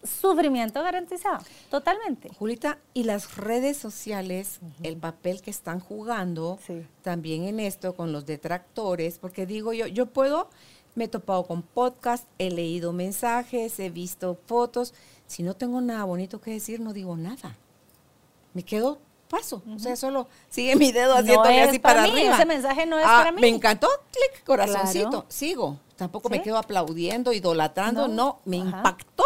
[0.04, 2.30] Sufrimiento garantizado, totalmente.
[2.40, 6.86] Julita, y las redes sociales, el papel que están jugando Sí.
[7.04, 10.50] también en esto con los detractores, porque digo yo, yo puedo,
[10.96, 14.94] me he topado con podcast, he leído mensajes, he visto fotos,
[15.28, 17.56] si no tengo nada bonito que decir, no digo nada.
[18.54, 18.98] Me quedo
[19.30, 22.36] paso, o sea, solo sigue mi dedo haciéndole así para para, mí, arriba.
[22.36, 23.40] ese mensaje no es Ah, para mí.
[23.40, 25.26] Me encantó, clic, corazoncito, Claro.
[25.30, 25.80] sigo.
[25.96, 28.14] Tampoco me quedo aplaudiendo, idolatrando, No.
[28.14, 28.78] no, me Ajá.
[28.78, 29.24] impactó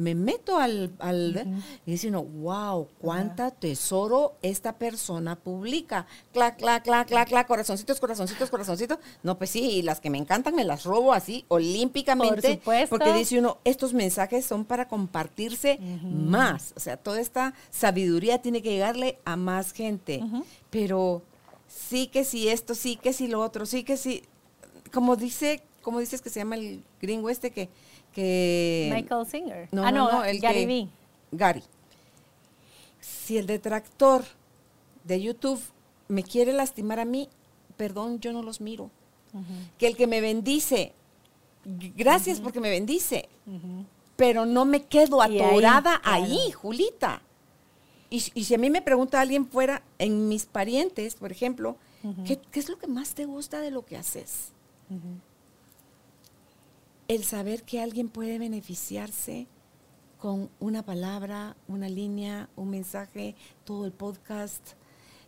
[0.00, 6.06] me meto al, al y dice uno, wow, cuánta tesoro esta persona publica.
[6.32, 8.98] Clac, clac, clac, clac, clac, corazoncitos, corazoncitos, corazoncitos.
[9.22, 12.40] No, pues sí, y las que me encantan me las robo así olímpicamente.
[12.40, 12.88] Por supuesto.
[12.96, 16.72] Porque dice uno, estos mensajes son para compartirse más.
[16.76, 20.22] O sea, toda esta sabiduría tiene que llegarle a más gente.
[20.70, 21.22] Pero
[21.68, 24.22] sí que sí esto, sí que sí lo otro, sí que sí.
[24.94, 27.68] Como dice, como dices que se llama el gringo este que
[28.12, 29.68] que Michael Singer.
[29.72, 30.88] no, ah, no, no, el Gary que- Vee.
[31.32, 31.62] Gary.
[33.00, 34.24] Si el detractor
[35.04, 35.60] de YouTube
[36.08, 37.28] me quiere lastimar a mí,
[37.76, 38.90] perdón, yo no los miro.
[39.78, 40.92] Que el que me bendice,
[41.64, 43.28] gracias porque me bendice,
[44.16, 46.24] pero no me quedo Y ahí, atorada claro.
[46.24, 47.22] ahí, Julita.
[48.10, 51.76] Y si a mí me pregunta alguien fuera, en mis parientes, por ejemplo,
[52.26, 54.48] ¿qué, qué es lo que más te gusta de lo que haces?
[57.10, 59.48] El saber que alguien puede beneficiarse
[60.16, 63.34] con una palabra, una línea, un mensaje,
[63.64, 64.74] todo el podcast,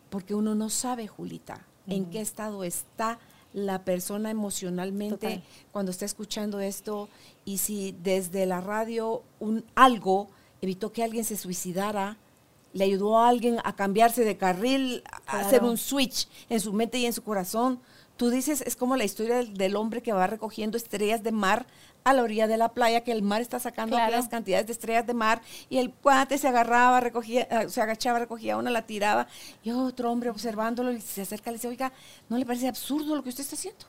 [0.09, 3.19] porque uno no sabe, Julita, en qué estado está
[3.53, 5.43] la persona emocionalmente Total.
[5.73, 7.09] cuando está escuchando esto
[7.45, 10.29] y si desde la radio un algo
[10.61, 12.17] evitó que alguien se suicidara,
[12.75, 16.99] le ayudó a alguien a cambiarse de carril, a hacer un switch en su mente
[16.99, 17.81] y en su corazón.
[18.23, 21.67] Tú dices, es como la historia del, del hombre que va recogiendo estrellas de mar
[22.05, 24.13] a la orilla de la playa, que el mar está sacando Claro.
[24.13, 28.21] aquellas cantidades de estrellas de mar, y el cuate se agarraba, recogía, eh, se agachaba,
[28.21, 29.27] recogía una, la tiraba,
[29.65, 31.93] y otro hombre observándolo y se acerca y le dice, oiga,
[32.29, 33.87] ¿no le parece absurdo lo que usted está haciendo?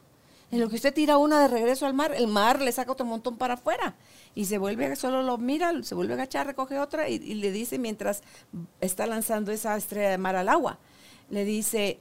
[0.50, 3.06] En lo que usted tira una de regreso al mar, el mar le saca otro
[3.06, 3.94] montón para afuera.
[4.34, 7.52] Y se vuelve, solo lo mira, se vuelve a agachar, recoge otra y, y le
[7.52, 8.24] dice mientras
[8.82, 10.80] está lanzando esa estrella de mar al agua,
[11.30, 12.00] le dice,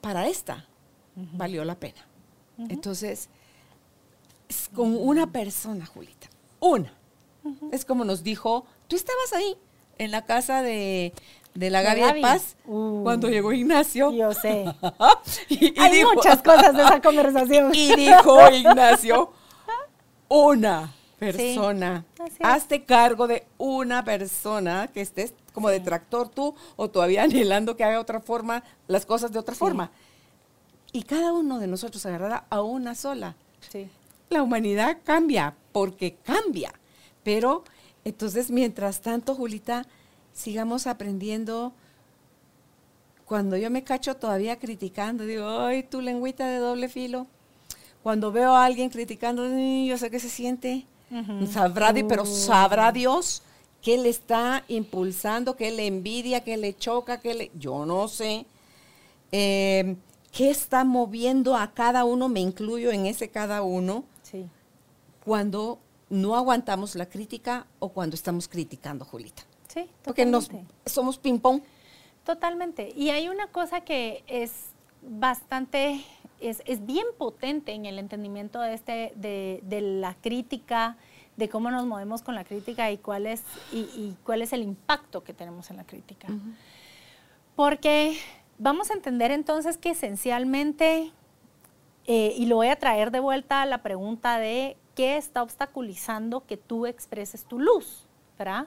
[0.00, 0.66] para esta
[1.14, 2.04] valió la pena.
[2.68, 3.28] Entonces,
[4.48, 6.28] es con una persona, Julita,
[6.60, 6.92] una.
[7.72, 9.56] Es como nos dijo, tú estabas ahí,
[9.98, 11.12] en la casa de,
[11.54, 12.20] de la Gaby de.
[12.20, 13.02] Paz, Uh.
[13.02, 14.10] cuando llegó Ignacio.
[14.12, 14.64] Yo sé.
[15.48, 17.72] y, y Hay dijo- muchas cosas de esa conversación.
[17.74, 19.32] y dijo Ignacio,
[20.28, 22.04] una persona.
[22.40, 28.00] Hazte cargo de una persona que estés como detractor tú o todavía anhelando que haga
[28.00, 29.90] otra forma, las cosas de otra forma.
[30.94, 33.34] Y cada uno de nosotros agarrará a una sola.
[33.68, 33.88] Sí.
[34.30, 36.72] La humanidad cambia porque cambia.
[37.24, 37.64] Pero
[38.04, 39.86] entonces, mientras tanto, Julita,
[40.32, 41.72] sigamos aprendiendo.
[43.24, 47.26] Cuando yo me cacho todavía criticando, digo, ay, tu lengüita de doble filo.
[48.04, 50.86] Cuando veo a alguien criticando, "Ay, yo sé qué se siente.
[51.50, 53.42] Sabrá, pero sabrá Dios
[53.82, 57.50] qué le está impulsando, qué le envidia, qué le choca, qué le...
[57.58, 58.46] Yo no sé.
[59.32, 59.96] Eh,
[60.36, 62.28] ¿Qué está moviendo a cada uno?
[62.28, 64.46] Me incluyo en ese cada uno Sí.
[65.24, 65.78] cuando
[66.10, 69.42] no aguantamos la crítica o cuando estamos criticando, Julita.
[69.68, 70.74] Sí, Porque nos, totalmente.
[70.86, 71.62] somos ping-pong.
[72.24, 72.92] Totalmente.
[72.96, 74.52] Y hay una cosa que es
[75.02, 76.04] bastante,
[76.40, 80.96] es, es bien potente en el entendimiento de, este, de, de la crítica,
[81.36, 84.62] de cómo nos movemos con la crítica y cuál es, y, y cuál es el
[84.62, 86.28] impacto que tenemos en la crítica.
[87.56, 88.16] Porque
[88.58, 91.12] vamos a entender entonces que esencialmente,
[92.06, 96.44] eh, y lo voy a traer de vuelta a la pregunta de qué está obstaculizando
[96.46, 98.06] que tú expreses tu luz,
[98.38, 98.66] ¿verdad?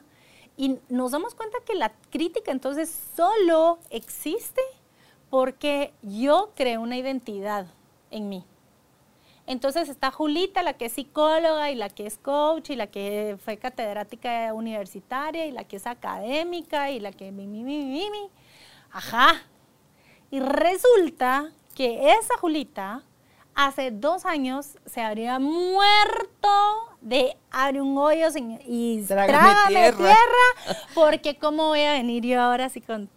[0.57, 4.61] Y nos damos cuenta que la crítica entonces solo existe
[5.29, 7.67] porque yo creo una identidad
[8.11, 8.43] en mí.
[9.45, 13.38] Entonces está Julita, la que es psicóloga y la que es coach y la que
[13.45, 18.09] fue catedrática universitaria y la que es académica y la que mi, mi, mi, mi,
[18.09, 18.29] mi.
[18.91, 19.41] Ajá.
[20.32, 23.01] Y resulta que esa Julita
[23.55, 26.49] hace dos años se habría muerto
[27.01, 29.97] de abre un hoyo sin- y Trágame trágame, tierra.
[29.97, 30.80] tierra.
[30.93, 33.09] porque cómo voy a venir yo ahora así con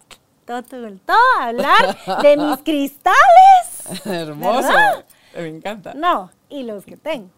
[0.47, 4.07] todo, todo, todo a hablar de mis cristales.
[4.07, 4.69] Hermoso.
[4.69, 5.05] ¿Verdad?
[5.35, 5.95] Me encanta.
[5.95, 7.29] No, y los que tengo.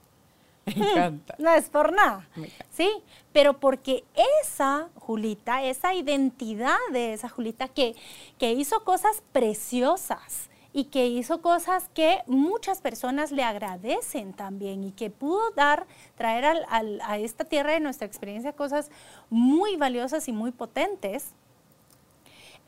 [0.77, 1.35] Me encanta.
[1.39, 2.29] No es por nada.
[2.71, 2.89] Sí,
[3.33, 4.05] pero porque
[4.43, 7.97] esa Julita, esa identidad de esa Julita que,
[8.39, 14.93] que hizo cosas preciosas y que hizo cosas que muchas personas le agradecen también y
[14.93, 15.87] que pudo dar,
[16.17, 18.91] traer a esta tierra de nuestra experiencia cosas
[19.29, 21.35] muy valiosas y muy potentes,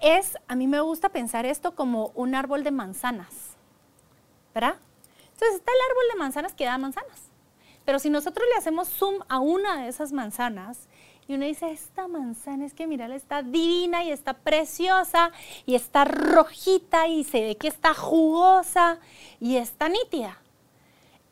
[0.01, 3.57] es, a mí me gusta pensar esto como un árbol de manzanas,
[4.55, 4.77] ¿verdad?
[5.33, 7.23] Entonces está el árbol de manzanas que da manzanas,
[7.85, 10.89] pero si nosotros le hacemos zoom a una de esas manzanas,
[11.26, 15.32] y uno dice, esta manzana es que mírala, está divina y está preciosa
[15.64, 18.99] y está rojita y se ve que está jugosa
[19.41, 20.39] y está nítida.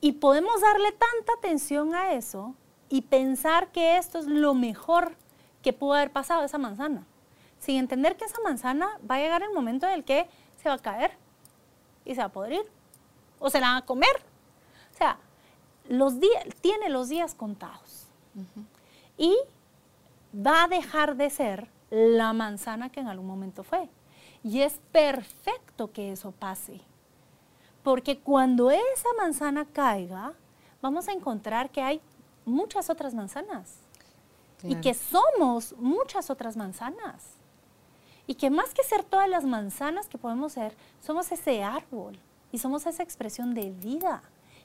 [0.01, 2.55] Y podemos darle tanta atención a eso
[2.89, 5.15] y pensar que esto es lo mejor
[5.63, 7.07] que pudo haber pasado esa manzana,
[7.59, 10.77] sin entender que esa manzana va a llegar el momento en el que se va
[10.77, 11.13] a caer
[12.05, 12.63] y se va a podrir
[13.39, 14.25] o se la van a comer.
[14.93, 15.19] O sea,
[15.89, 18.07] los días, tiene los días contados.
[19.17, 19.37] Y
[20.35, 23.89] va a dejar de ser la manzana que en algún momento fue.
[24.43, 26.81] Y es perfecto que eso pase.
[27.83, 30.33] Porque cuando esa manzana caiga,
[30.81, 32.01] vamos a encontrar que hay
[32.45, 33.77] muchas otras manzanas.
[34.65, 37.25] Y que somos muchas otras manzanas.
[38.29, 42.17] Y que más que ser todas las manzanas que podemos ser, somos ese árbol.
[42.53, 44.23] Y somos esa expresión de vida.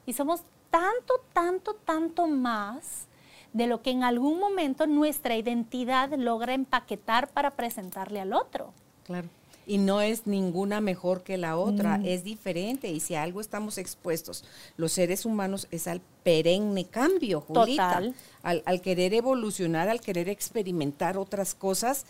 [0.08, 0.41] Y somos
[0.72, 3.08] tanto, tanto, tanto más
[3.53, 8.74] de lo que en algún momento nuestra identidad logra empaquetar para presentarle al otro.
[9.03, 9.28] Claro.
[9.66, 12.05] Y no es ninguna mejor que la otra, mm.
[12.05, 12.89] es diferente.
[12.89, 14.45] Y si a algo estamos expuestos,
[14.78, 18.01] los seres humanos es al perenne cambio, Julita.
[18.43, 22.05] Al, al querer evolucionar, al querer experimentar otras cosas.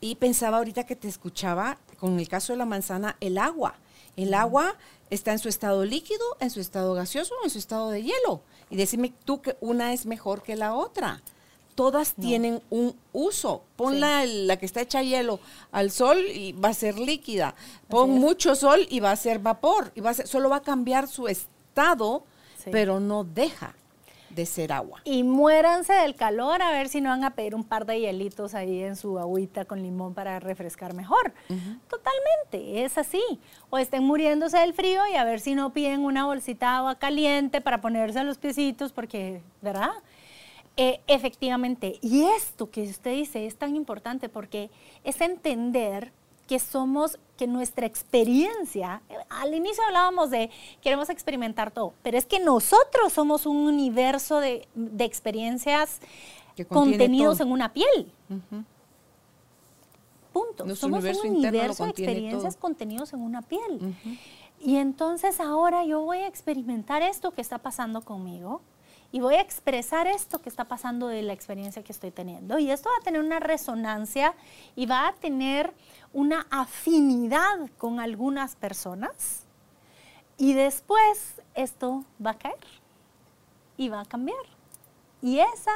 [0.00, 3.74] Y pensaba ahorita que te escuchaba, con el caso de la manzana, el agua.
[4.16, 4.74] El agua
[5.14, 8.40] está en su estado líquido, en su estado gaseoso, en su estado de hielo.
[8.70, 11.20] Y decime tú que una es mejor que la otra.
[11.74, 13.62] Todas tienen un uso.
[13.76, 15.38] Pon la, que está hecha hielo
[15.70, 17.54] al sol y va a ser líquida.
[17.88, 19.92] Pon mucho sol y va a ser vapor.
[19.94, 22.24] Y va a ser, solo va a cambiar su estado,
[22.70, 23.74] pero no deja
[24.34, 25.00] de ser agua.
[25.04, 28.54] Y muéranse del calor a ver si no van a pedir un par de hielitos
[28.54, 31.32] ahí en su agüita con limón para refrescar mejor.
[31.88, 33.22] Totalmente, es así.
[33.70, 36.94] O estén muriéndose del frío y a ver si no piden una bolsita de agua
[36.96, 39.92] caliente para ponerse a los piecitos porque, ¿verdad?
[40.76, 44.70] Eh, efectivamente, y esto que usted dice es tan importante porque
[45.04, 46.12] es entender
[46.52, 49.00] que somos, que nuestra experiencia,
[49.30, 50.50] al inicio hablábamos de
[50.82, 56.00] queremos experimentar todo, pero es que nosotros somos un universo de, experiencias
[56.68, 58.12] contenidos en una piel.
[60.30, 60.76] Punto.
[60.76, 63.96] somos un universo de experiencias contenidos en una piel.
[64.60, 68.60] Y entonces ahora yo voy a experimentar esto que está pasando conmigo
[69.12, 72.58] y voy a expresar esto que está pasando de la experiencia que estoy teniendo.
[72.58, 74.34] Y esto va a tener una resonancia
[74.74, 75.74] y va a tener
[76.14, 79.44] una afinidad con algunas personas.
[80.38, 82.56] Y después esto va a caer
[83.76, 84.44] y va a cambiar.
[85.20, 85.72] Y esa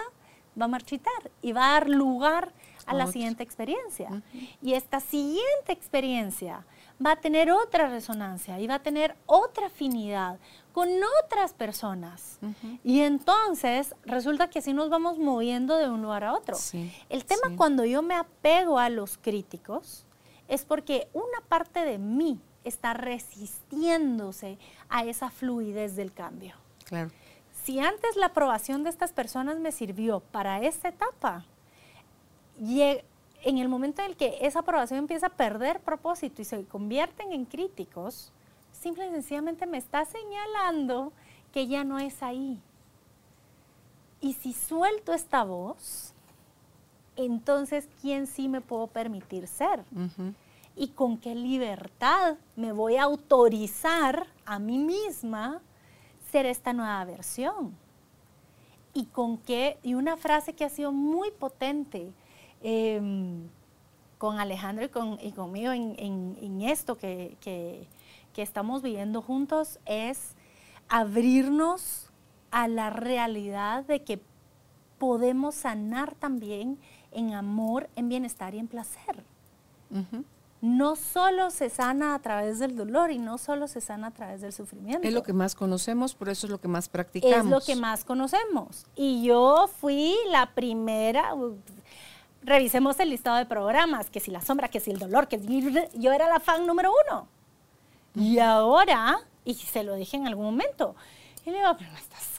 [0.59, 2.53] va a marchitar y va a dar lugar
[2.87, 4.23] a la siguiente experiencia.
[4.63, 6.65] Y esta siguiente experiencia
[7.05, 10.39] va a tener otra resonancia y va a tener otra afinidad
[10.73, 10.89] con
[11.25, 12.39] otras personas.
[12.85, 16.57] Y entonces resulta que así nos vamos moviendo de un lugar a otro.
[17.09, 20.05] El tema cuando yo me apego a los críticos
[20.49, 26.55] es porque una parte de mí está resistiéndose a esa fluidez del cambio.
[26.85, 27.11] Claro.
[27.65, 31.45] Si antes la aprobación de estas personas me sirvió para esta etapa,
[33.47, 37.33] en el momento en el que esa aprobación empieza a perder propósito y se convierten
[37.33, 38.33] en críticos,
[38.73, 41.13] simple y sencillamente me está señalando
[41.53, 42.61] que ya no es ahí.
[44.21, 46.13] Y si suelto esta voz,
[47.15, 49.85] entonces, ¿quién sí me puedo permitir ser?
[50.75, 55.63] ¿Y con qué libertad me voy a autorizar a mí misma
[56.33, 57.77] ser esta nueva versión?
[58.93, 62.13] Y con qué, y una frase que ha sido muy potente
[62.63, 63.49] em,
[64.19, 70.35] con Alejandro y, con, y conmigo en, esto que, que estamos viviendo juntos es
[70.89, 72.11] abrirnos
[72.51, 74.21] a la realidad de que
[74.99, 76.79] podemos sanar también
[77.13, 79.25] en amor, en bienestar y en placer.
[80.63, 84.41] No solo se sana a través del dolor y no solo se sana a través
[84.41, 85.07] del sufrimiento.
[85.07, 87.45] Es lo que más conocemos, por eso es lo que más practicamos.
[87.45, 88.87] Es lo que más conocemos.
[88.97, 91.35] Y yo fui la primera,
[92.47, 95.39] revisemos el listado de programas, que si la sombra, que si el dolor, que
[95.95, 97.29] yo era la fan número uno.
[98.15, 100.95] Y ahora, y se lo dije en algún momento,
[101.45, 102.36] y le digo, pero me estás.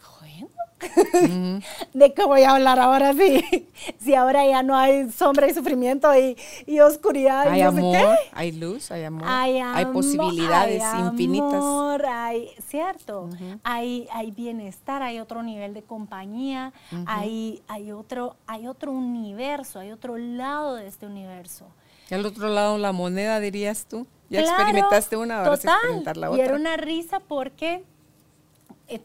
[1.93, 3.43] ¿De qué voy a hablar ahora sí?
[3.99, 7.47] Si ahora ya no hay sombra y sufrimiento y, y oscuridad.
[7.47, 8.29] Hay y no sé amor, qué.
[8.33, 11.53] hay luz, hay amor, Hay, hay amor, posibilidades hay infinitas.
[11.53, 13.29] amor, hay, cierto,
[13.63, 16.73] hay, hay bienestar, hay otro nivel de compañía,
[17.05, 21.65] hay, hay, otro, hay otro universo, hay otro lado de este universo.
[22.09, 24.07] Y al otro lado la moneda, dirías tú.
[24.29, 25.75] Ya Claro, experimentaste una, ahora vas a total.
[25.77, 26.45] experimentar la Y otra.
[26.45, 27.83] era una risa porque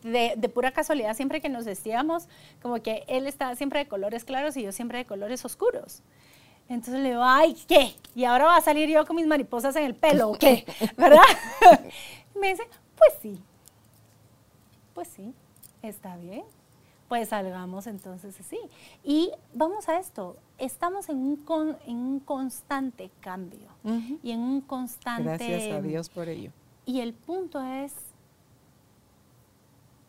[0.02, 2.28] de, de pura casualidad, siempre que nos vestíamos,
[2.60, 6.02] como que él estaba siempre de colores claros y yo siempre de colores oscuros.
[6.68, 7.94] Entonces le digo, ay, ¿qué?
[8.14, 10.64] ¿Y ahora va a salir yo con mis mariposas en el pelo o qué?
[10.96, 11.22] ¿Verdad?
[12.40, 12.62] Me dice,
[12.96, 13.38] pues sí.
[14.94, 15.34] Pues sí,
[15.82, 16.44] está bien.
[17.08, 18.58] Pues salgamos entonces así.
[19.04, 23.68] Y vamos a esto, estamos en un, con- en un constante cambio
[24.22, 25.24] y en un constante...
[25.24, 26.52] Gracias a Dios por ello.
[26.86, 27.92] Y el punto es,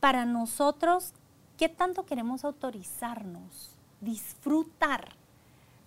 [0.04, 1.14] para nosotros,
[1.58, 5.16] ¿qué tanto queremos autorizarnos, disfrutar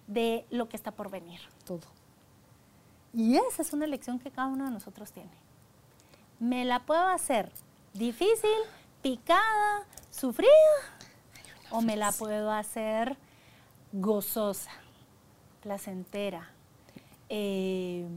[0.07, 1.39] de lo que está por venir?
[1.67, 1.87] Todo.
[3.13, 5.37] Y esa es una elección que cada uno de nosotros tiene.
[6.41, 7.53] ¿Me la puedo hacer
[7.93, 8.57] difícil,
[9.03, 10.49] picada, sufrida?
[11.71, 13.19] ¿O me la puedo hacer
[13.93, 14.71] gozosa,
[15.61, 16.49] placentera,
[17.29, 18.09] eh,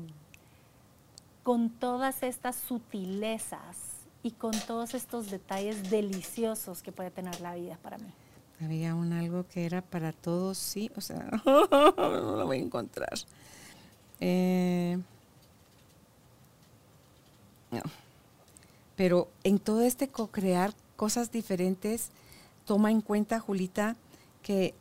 [1.44, 3.89] con todas estas sutilezas
[4.24, 8.12] y con todos estos detalles deliciosos que puede tener la vida para mí?
[8.62, 13.18] Había un algo que era para todos, sí, o sea, no lo voy a encontrar.
[14.20, 15.00] Eh.
[18.96, 22.10] Pero en todo este co-crear cosas diferentes,
[22.66, 23.96] toma en cuenta, Julita,
[24.44, 24.74] que,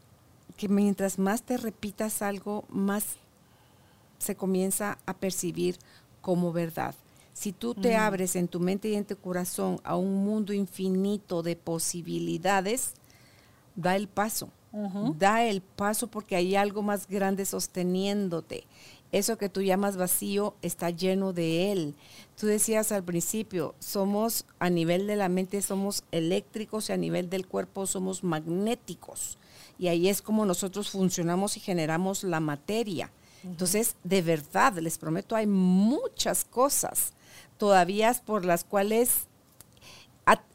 [0.56, 3.04] que mientras más te repitas algo, más
[4.18, 5.78] se comienza a percibir
[6.20, 6.96] como verdad.
[7.38, 11.44] Si tú te abres en tu mente y en tu corazón a un mundo infinito
[11.44, 12.94] de posibilidades,
[13.76, 14.50] da el paso.
[15.16, 18.64] Da el paso porque hay algo más grande sosteniéndote.
[19.12, 21.94] Eso que tú llamas vacío está lleno de él.
[22.36, 27.30] Tú decías al principio, somos a nivel de la mente somos eléctricos y a nivel
[27.30, 29.38] del cuerpo somos magnéticos.
[29.78, 33.12] Y ahí es como nosotros funcionamos y generamos la materia.
[33.44, 37.12] Entonces, de verdad, les prometo, hay muchas cosas
[37.58, 39.28] todavía por las cuales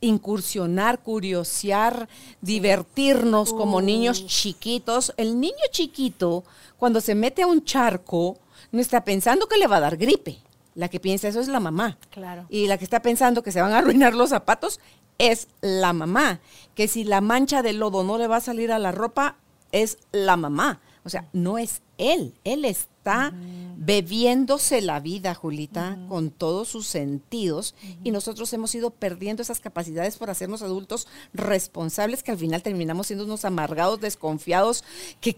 [0.01, 2.08] incursionar, curiosear,
[2.41, 5.14] divertirnos como niños chiquitos.
[5.18, 6.43] El niño chiquito,
[6.78, 8.38] cuando se mete a un charco,
[8.72, 10.38] no está pensando que le va a dar gripe.
[10.76, 11.97] La que piensa eso es la mamá.
[12.10, 12.45] Claro.
[12.49, 14.80] Y la que está pensando que se van a arruinar los zapatos
[15.20, 16.39] es la mamá.
[16.74, 19.38] Que si la mancha de lodo no le va a salir a la ropa,
[19.72, 20.82] es la mamá.
[21.04, 22.34] O sea, no es él.
[22.44, 23.34] Él está
[23.78, 27.76] bebiéndose la vida, Julita, con todos sus sentidos.
[28.04, 33.08] Y nosotros hemos ido perdiendo esas capacidades por hacernos adultos responsables que al final terminamos
[33.08, 34.84] siendo unos amargados, desconfiados,
[35.22, 35.36] que,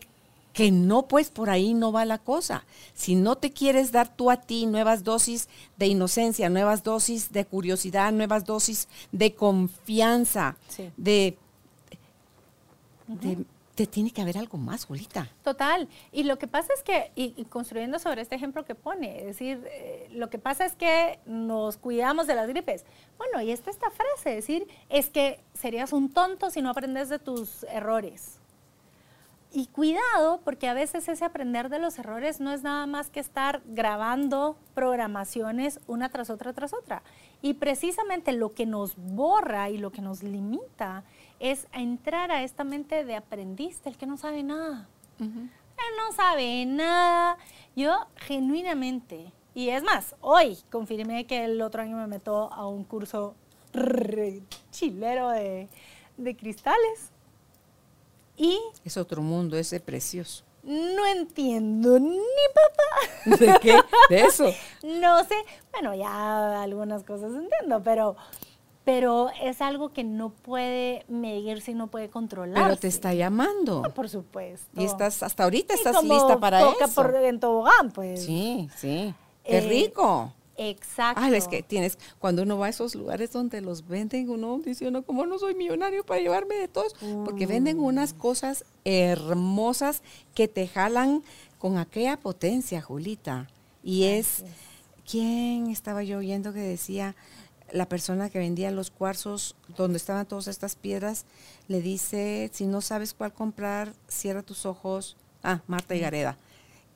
[0.53, 2.63] que no, pues por ahí no va la cosa.
[2.93, 7.45] Si no te quieres dar tú a ti nuevas dosis de inocencia, nuevas dosis de
[7.45, 10.89] curiosidad, nuevas dosis de confianza, Sí.
[10.95, 11.37] de,
[13.07, 13.45] de-
[13.75, 15.29] te tiene que haber algo más, Julita.
[15.43, 15.87] Total.
[16.11, 19.67] Y lo que pasa es que, y, construyendo sobre este ejemplo que pone, es decir,
[19.69, 22.85] eh, lo que pasa es que nos cuidamos de las gripes.
[23.17, 27.09] Bueno, y está esta frase, es decir, es que serías un tonto si no aprendes
[27.09, 28.39] de tus errores.
[29.51, 33.21] Y cuidado, porque a veces ese aprender de los errores no es nada más que
[33.21, 37.03] estar grabando programaciones una tras otra tras otra.
[37.41, 41.05] Y precisamente lo que nos borra y lo que nos limita
[41.39, 44.87] es entrar a esta mente de aprendiz, del que no sabe nada.
[45.19, 47.37] No sabe nada.
[47.75, 52.83] Yo genuinamente, y es más, hoy confirmé que el otro año me meto a un
[52.83, 53.35] curso
[54.71, 55.67] chilero de,
[56.17, 57.11] de cristales.
[58.37, 60.43] Y Es otro mundo, ese precioso.
[60.63, 62.19] no entiendo ni
[62.53, 63.35] papá.
[63.39, 63.79] ¿De qué?
[64.09, 64.45] De eso.
[64.83, 65.35] No sé,
[65.71, 68.15] bueno, ya algunas cosas entiendo, pero,
[68.85, 72.63] pero es algo que no puede medirse y no puede controlar.
[72.63, 73.81] Pero te está llamando.
[73.95, 74.79] Por supuesto.
[74.79, 76.93] Y estás, hasta ahorita Y estás como lista para eso.
[76.93, 78.23] por en tobogán, pues.
[78.23, 79.13] Sí, sí.
[79.43, 80.33] Qué Eh, rico.
[80.57, 81.21] Exacto.
[81.21, 84.87] Ah, es que tienes, cuando uno va a esos lugares donde los venden, uno dice,
[84.87, 86.95] uno, ¿cómo no soy millonario para llevarme de todos?
[87.25, 90.01] Porque venden unas cosas hermosas
[90.33, 91.23] que te jalan
[91.57, 93.47] con aquella potencia, Julita.
[93.83, 94.45] Y es,
[95.09, 97.15] ¿quién estaba yo oyendo que decía,
[97.71, 101.25] la persona que vendía los cuarzos, donde estaban todas estas piedras,
[101.67, 105.17] le dice, si no sabes cuál comprar, cierra tus ojos.
[105.43, 106.37] Ah, Marta y Gareda.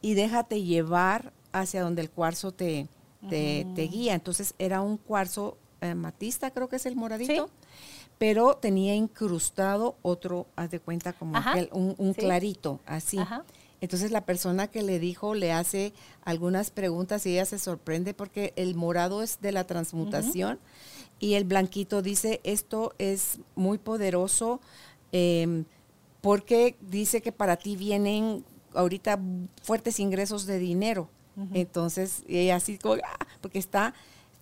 [0.02, 2.88] Y déjate llevar hacia donde el cuarzo te,
[3.30, 4.14] te, te guía.
[4.16, 7.50] Entonces era un cuarzo eh, matista, creo que es el moradito.
[8.18, 12.22] pero tenía incrustado otro, haz de cuenta, como aquel, un, un sí.
[12.22, 13.18] clarito, así.
[13.18, 13.44] Ajá.
[13.82, 15.94] Entonces la persona que le dijo le hace
[16.24, 20.60] algunas preguntas y ella se sorprende porque el morado es de la transmutación
[21.20, 24.60] y el blanquito dice, esto es muy poderoso
[25.12, 25.66] em,
[26.22, 28.44] porque dice que para ti vienen
[28.74, 29.20] ahorita
[29.64, 31.10] fuertes ingresos de dinero.
[31.54, 33.94] Entonces ella así como, "Ah", porque está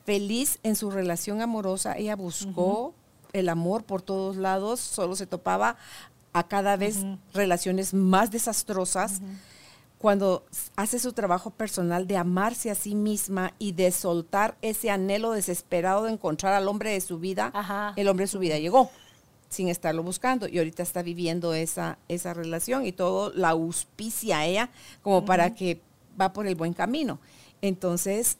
[0.04, 2.96] feliz en su relación amorosa, ella buscó
[3.34, 5.78] el amor por todos lados, solo se topaba
[6.38, 6.98] a cada vez
[7.34, 9.22] relaciones más desastrosas.
[9.98, 10.46] Cuando
[10.76, 16.04] hace su trabajo personal de amarse a sí misma y de soltar ese anhelo desesperado
[16.04, 17.94] de encontrar al hombre de su vida, Ajá.
[17.96, 18.92] el hombre de su vida llegó
[19.50, 24.46] sin estarlo buscando y ahorita está viviendo esa, esa relación y todo la auspicia a
[24.46, 24.70] ella
[25.02, 25.82] como para que
[26.20, 27.20] va por el buen camino.
[27.62, 28.38] Entonces,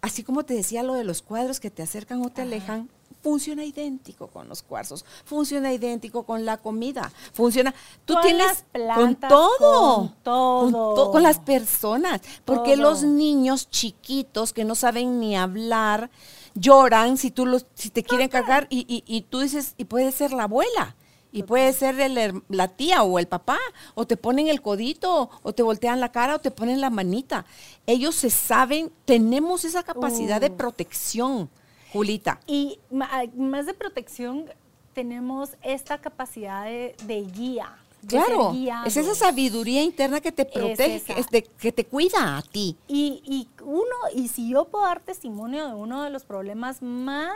[0.00, 2.90] así como te decía lo de los cuadros que te acercan o te alejan,
[3.26, 7.74] funciona idéntico con los cuarzos, funciona idéntico con la comida, funciona,
[8.04, 10.94] tú Con tienes las con todo, con todo.
[10.94, 12.82] to- con las personas, porque Todo.
[12.84, 16.08] los niños chiquitos que no saben ni hablar
[16.54, 20.12] lloran si tú los, si te quieren cargar y, y- y tú dices y puede
[20.12, 20.94] ser la abuela.
[21.32, 23.58] Y puede ser el la tía o el papá,
[23.94, 27.44] o te ponen el codito, o te voltean la cara, o te ponen la manita.
[27.86, 30.56] Ellos se saben, tenemos esa capacidad de Uh.
[30.56, 31.50] protección,
[31.92, 32.40] Julita.
[32.46, 34.46] Y ah, más de protección,
[34.94, 37.76] tenemos esta capacidad de, de guía.
[38.02, 38.52] de Claro,
[38.86, 42.76] es esa sabiduría interna que te protege, que, es de- que te cuida a ti.
[42.88, 43.84] Y, y uno,
[44.14, 47.32] y si yo puedo dar testimonio de uno de los problemas más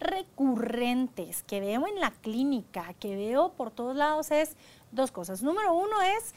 [0.00, 4.56] recurrentes que veo en la clínica, que veo por todos lados, es
[4.92, 5.42] dos cosas.
[5.42, 6.34] Número uno es,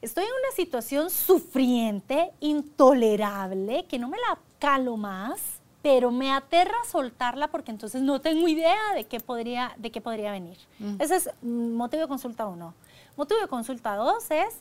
[0.00, 5.40] estoy en una situación sufriente, intolerable, que no me la calo más,
[5.82, 10.30] pero me aterra soltarla porque entonces no tengo idea de qué podría, de qué podría
[10.30, 10.58] venir.
[10.98, 12.74] Ese es mm, motivo de consulta uno.
[13.16, 14.60] Motivo de consulta dos es,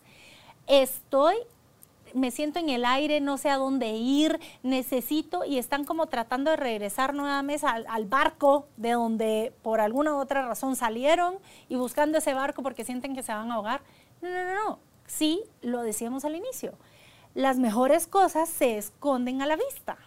[0.67, 1.35] estoy
[2.13, 6.51] me siento en el aire, no sé a dónde ir, necesito y están como tratando
[6.51, 11.35] de regresar nuevamente al, al barco de donde por alguna u otra razón salieron
[11.69, 13.81] y buscando ese barco porque sienten que se van a ahogar.
[14.21, 14.79] No, no, no, no.
[15.07, 16.73] Sí, lo decíamos al inicio.
[17.33, 19.97] Las mejores cosas se esconden a la vista.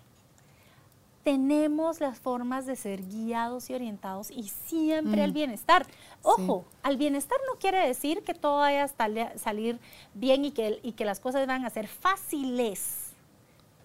[1.25, 5.87] Tenemos las formas de ser guiados y orientados y siempre al bienestar.
[6.23, 9.81] Ojo, al bienestar no quiere decir que todo vaya a sali- salir
[10.13, 13.13] bien y que, y que las cosas van a ser fáciles.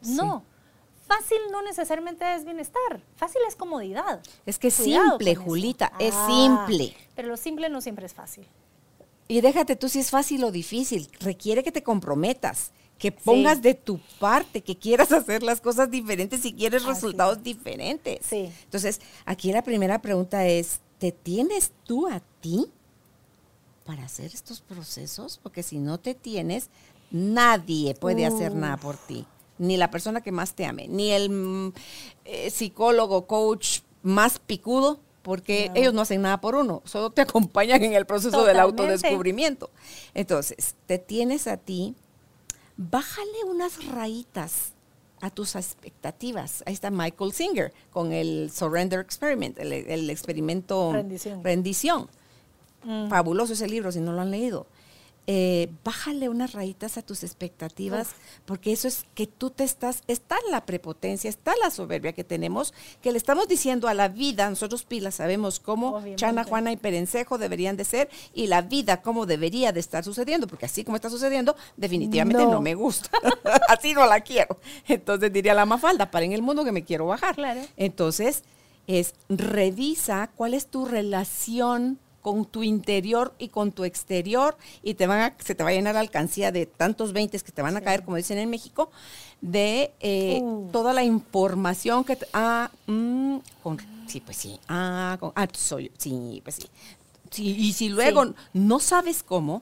[0.02, 0.44] No,
[1.08, 4.22] fácil no necesariamente es bienestar, fácil es comodidad.
[4.46, 5.36] Es que es simple.
[5.36, 6.96] Julita, es Ah, simple.
[7.16, 8.46] Pero lo simple no siempre es fácil.
[9.30, 13.74] Y déjate tú si es fácil o difícil, requiere que te comprometas, que pongas de
[13.74, 16.92] tu parte, que quieras hacer las cosas diferentes y quieres Así.
[16.92, 18.20] resultados diferentes.
[18.26, 18.52] Sí.
[18.66, 22.68] Entonces, aquí la primera pregunta es, ¿te tienes tú a ti
[23.86, 25.40] para hacer estos procesos?
[25.42, 26.70] Porque si no te tienes,
[27.10, 29.26] nadie puede hacer nada por ti.
[29.58, 31.74] Ni la persona que más te ame, ni el mm,
[32.26, 35.76] eh, psicólogo, coach más picudo, porque No.
[35.76, 38.84] ellos no hacen nada por uno, solo te acompañan en el proceso del Totalmente.
[38.84, 39.70] autodescubrimiento.
[40.14, 41.96] Entonces, te tienes a ti,
[42.80, 44.72] bájale unas rayitas
[45.20, 46.64] a tus expectativas.
[46.66, 51.44] Ahí está Michael Singer con el Surrender Experiment, el, el experimento Rendición.
[51.44, 52.10] rendición.
[52.84, 53.10] Mm.
[53.10, 54.66] Fabuloso ese libro, si no lo han leído.
[55.32, 58.16] Eh, bájale unas rayitas a tus expectativas,
[58.46, 62.74] porque eso es que tú te estás, está la prepotencia, está la soberbia que tenemos,
[63.00, 66.16] que le estamos diciendo a la vida, nosotros pilas sabemos cómo Obviamente.
[66.16, 70.48] Chana, Juana y Perencejo deberían de ser, y la vida cómo debería de estar sucediendo,
[70.48, 72.62] porque así como está sucediendo, definitivamente no, No.
[72.62, 73.12] me gusta,
[73.70, 74.58] así no la quiero.
[74.88, 77.36] Entonces diría la mafalda, para en el mundo que me quiero bajar.
[77.36, 77.62] Claro.
[77.78, 78.42] Entonces,
[78.88, 85.08] es revisa cuál es tu relación con tu interior y con tu exterior y te
[85.08, 87.78] van a, se te va a llenar la alcancía de tantos veintes que te van
[87.78, 88.92] a caer, como dicen en México,
[89.42, 90.70] de eh, Uh.
[90.72, 93.78] toda la información que te, ah, mm, con,
[94.08, 96.68] sí, pues sí, ah, con, ah, soy, sí, pues sí.
[97.32, 98.34] Sí, y si luego Sí.
[98.54, 99.62] no sabes cómo,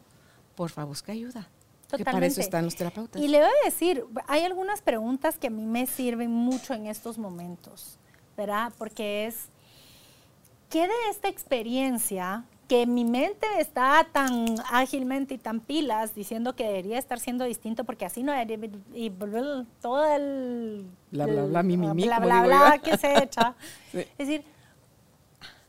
[0.56, 1.48] por favor busca ayuda.
[1.90, 2.42] Que para eso Totalmente.
[2.42, 3.22] están los terapeutas.
[3.22, 6.86] Y le voy a decir, hay algunas preguntas que a mí me sirven mucho en
[6.88, 7.98] estos momentos,
[8.36, 8.74] ¿verdad?
[8.78, 9.36] Porque es,
[10.70, 16.66] ¿qué de esta experiencia que mi mente está tan ágilmente y tan pilas diciendo que
[16.66, 19.10] debería estar siendo distinto porque así no debería- y
[19.82, 23.56] todo el Bla, bla, bla, mi, mi, mi, bla, bla, bla que se echa.
[23.92, 24.00] Sí.
[24.00, 24.44] Es decir,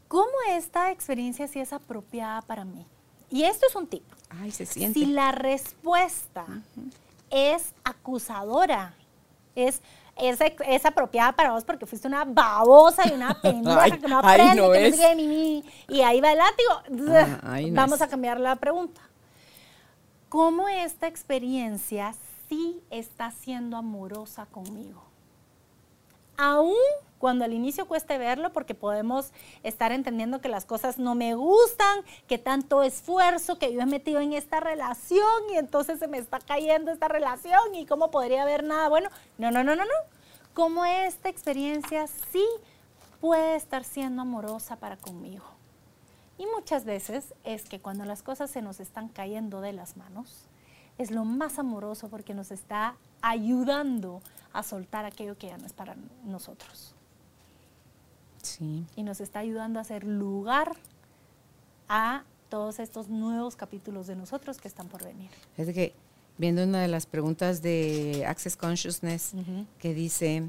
[0.09, 2.85] ¿cómo esta experiencia sí es apropiada para mí?
[3.31, 4.03] Y esto es un tip.
[4.31, 4.99] Ay, se siente.
[4.99, 6.47] Si la respuesta
[7.31, 8.95] es acusadora,
[9.55, 9.83] es
[10.20, 14.19] es, es apropiada para vos porque fuiste una babosa y una pendeja Ay, que no
[14.19, 17.12] aprende, no que no mi, mi, y ahí va el látigo.
[17.15, 18.03] Ah, ay, no Vamos es.
[18.03, 19.01] a cambiar la pregunta.
[20.28, 22.15] ¿Cómo esta experiencia
[22.49, 25.07] sí está siendo amorosa conmigo?
[26.39, 26.74] Aún
[27.19, 29.32] cuando al inicio cueste verlo, porque podemos
[29.65, 34.20] estar entendiendo que las cosas no me gustan, que tanto esfuerzo que yo he metido
[34.20, 38.62] en esta relación y entonces se me está cayendo esta relación y cómo podría haber
[38.62, 39.10] nada bueno.
[39.36, 39.90] No, no, no, no, no.
[40.55, 42.44] Cómo esta experiencia sí
[43.20, 45.44] puede estar siendo amorosa para conmigo.
[46.39, 50.47] Y muchas veces es que cuando las cosas se nos están cayendo de las manos,
[50.98, 54.20] es lo más amoroso porque nos está ayudando
[54.53, 56.95] a soltar aquello que ya no es para nosotros.
[58.43, 58.85] Sí.
[58.97, 60.77] Y nos está ayudando a hacer lugar
[61.89, 65.31] a todos estos nuevos capítulos de nosotros que están por venir.
[65.57, 65.95] Es que
[66.39, 69.33] viendo una de las preguntas de Access Consciousness
[69.79, 70.49] que dice,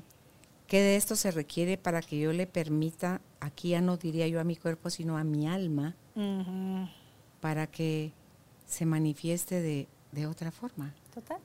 [0.67, 4.39] ¿qué de esto se requiere para que yo le permita, aquí ya no diría yo
[4.39, 5.95] a mi cuerpo, sino a mi alma,
[7.41, 8.13] para que
[8.65, 10.93] se manifieste de, de otra forma?
[11.13, 11.39] Total.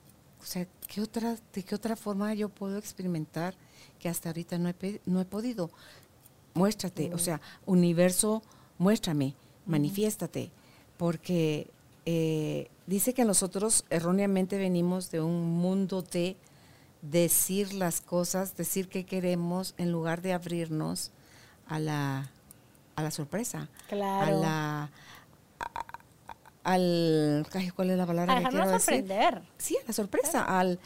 [0.44, 3.54] O sea, ¿qué otra, ¿de qué otra forma yo puedo experimentar
[3.98, 5.70] que hasta ahorita no he, no he podido?
[6.52, 8.42] Muéstrate, o sea, universo,
[8.78, 9.34] muéstrame,
[9.66, 10.50] manifiéstate,
[10.98, 11.70] porque
[12.04, 16.36] eh, dice que nosotros erróneamente venimos de un mundo de
[17.00, 21.10] decir las cosas, decir qué queremos, en lugar de abrirnos
[21.66, 22.30] a la,
[22.96, 24.36] a la sorpresa, Claro.
[24.36, 24.90] a la...
[26.64, 27.46] al,
[27.76, 28.80] ¿cuál es la palabra A que quiero decir?
[28.80, 29.42] sorprender.
[29.58, 30.78] Sí, a la sorpresa, al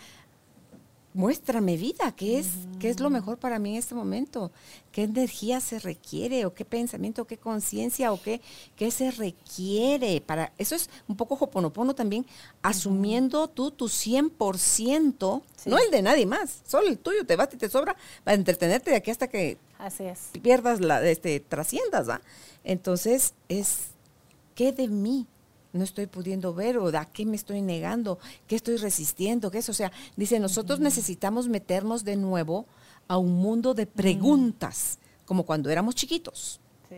[1.14, 2.46] muéstrame vida, ¿qué es,
[2.78, 4.52] qué es lo mejor para mí en este momento?
[4.92, 6.44] ¿Qué energía se requiere?
[6.46, 8.40] ¿O qué pensamiento, qué conciencia, o qué,
[8.76, 10.20] qué se requiere?
[10.20, 12.24] para Eso es un poco hoponopono también,
[12.62, 15.70] asumiendo tú tu 100%, Sí.
[15.70, 18.90] no el de nadie más, solo el tuyo, te basta y te sobra para entretenerte
[18.92, 20.28] de aquí hasta que Así es.
[20.40, 22.20] pierdas la, este, trasciendas, ¿va?
[22.62, 23.88] Entonces, es,
[24.54, 25.26] ¿qué de mí
[25.72, 28.18] no estoy pudiendo ver o a qué me estoy negando?
[28.46, 29.50] ¿Qué estoy resistiendo?
[29.50, 29.68] ¿Qué es?
[29.68, 32.66] O sea, dice, nosotros necesitamos meternos de nuevo
[33.06, 36.96] a un mundo de preguntas, como cuando éramos chiquitos, Sí.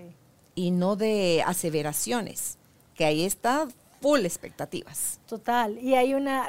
[0.54, 2.58] y no de aseveraciones,
[2.94, 3.66] que ahí está
[4.00, 5.20] full expectativas.
[5.26, 5.78] Total.
[5.78, 6.48] Y hay una,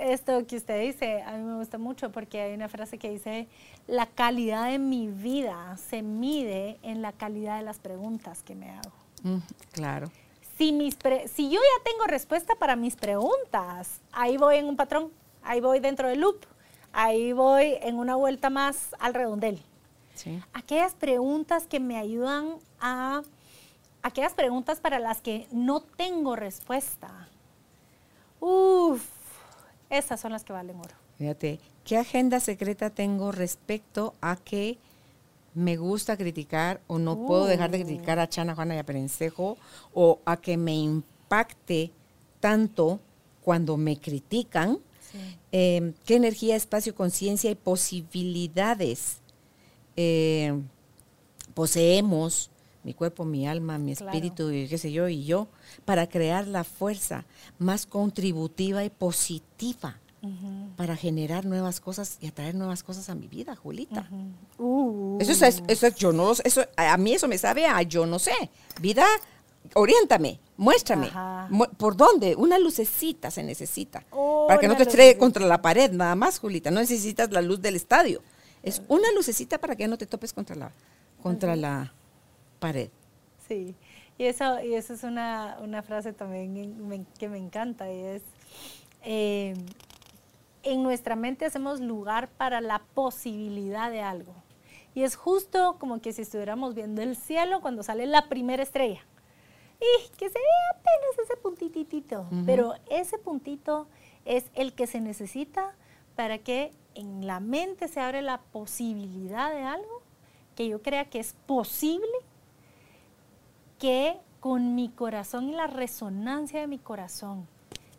[0.00, 3.48] esto que usted dice, a mí me gusta mucho porque hay una frase que dice,
[3.86, 8.70] la calidad de mi vida se mide en la calidad de las preguntas que me
[8.70, 8.92] hago.
[9.22, 9.38] Mm,
[9.72, 10.10] claro.
[10.56, 14.76] Si, mis pre- si yo ya tengo respuesta para mis preguntas, ahí voy en un
[14.76, 15.10] patrón,
[15.42, 16.38] ahí voy dentro del loop,
[16.92, 19.62] ahí voy en una vuelta más al redondel.
[20.14, 20.42] Sí.
[20.54, 23.22] Aquellas preguntas que me ayudan a,
[24.02, 27.28] aquellas preguntas para las que no tengo respuesta.
[28.40, 29.02] Uf,
[29.90, 30.94] esas son las que valen oro.
[31.18, 34.78] Fíjate, ¿qué agenda secreta tengo respecto a que
[35.56, 37.86] me gusta criticar o no puedo dejar de Uh.
[37.86, 39.56] criticar a Chana, Juana y a Perencejo
[39.94, 41.90] o a que me impacte
[42.40, 43.00] tanto
[43.42, 44.78] cuando me critican?
[45.52, 49.16] Eh, ¿Qué energía, espacio, conciencia y posibilidades
[49.96, 50.52] eh,
[51.54, 52.50] poseemos?
[52.84, 54.12] Mi cuerpo, mi alma, mi Claro.
[54.12, 55.48] espíritu, y qué sé yo, y yo,
[55.84, 57.24] para crear la fuerza
[57.58, 59.98] más contributiva y positiva
[60.76, 64.08] para generar nuevas cosas y atraer nuevas cosas a mi vida, Julita.
[64.58, 68.06] Uh, Eso es, eso es- yo no eso, a mí eso me sabe a yo
[68.06, 68.32] no sé.
[68.80, 69.06] Vida,
[69.74, 71.10] oriéntame, muéstrame.
[71.50, 72.34] Mu- ¿Por dónde?
[72.36, 74.04] Una lucecita se necesita.
[74.10, 76.70] Oh, para que no te estrelle contra la pared, nada más, Julita.
[76.70, 78.22] No necesitas la luz del estadio.
[78.62, 80.72] Es una lucecita para que no te topes contra la,
[81.22, 81.92] contra la
[82.58, 82.90] pared.
[83.46, 83.74] Sí,
[84.18, 88.22] y eso, y eso es una, una frase también me- que me encanta y es,
[89.04, 89.54] eh,
[90.66, 94.34] en nuestra mente hacemos lugar para la posibilidad de algo.
[94.94, 99.00] Y es justo como que si estuviéramos viendo el cielo cuando sale la primera estrella.
[99.78, 103.86] Y que se ve apenas ese puntitito, pero ese puntito
[104.24, 105.74] es el que se necesita
[106.16, 110.02] para que en la mente se abre la posibilidad de algo
[110.56, 112.08] que yo crea que es posible
[113.78, 117.46] que con mi corazón y la resonancia de mi corazón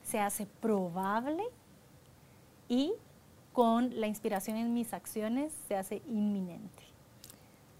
[0.01, 1.43] se hace probable
[2.69, 2.93] y
[3.53, 6.83] con la inspiración en mis acciones se hace inminente.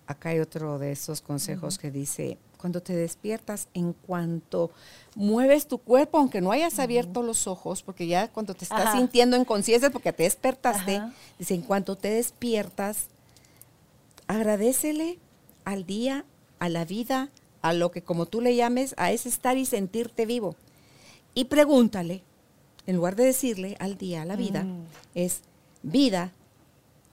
[0.08, 4.72] Acá hay otro de esos consejos que dice, cuando te despiertas, en cuanto
[5.16, 8.98] mueves tu cuerpo, aunque no hayas abierto los ojos, porque ya cuando te estás Ajá.
[8.98, 11.14] sintiendo en conciencia, porque te despertaste, Ajá.
[11.38, 13.08] dice, en cuanto te despiertas,
[14.28, 15.20] agradecele
[15.66, 16.26] al día,
[16.60, 17.30] a la vida,
[17.62, 20.56] a lo que como tú le llames, a ese estar y sentirte vivo.
[21.34, 22.24] Y pregúntale,
[22.88, 24.86] en lugar de decirle al día, a la vida, Mm.
[25.14, 25.42] es
[25.84, 26.32] vida,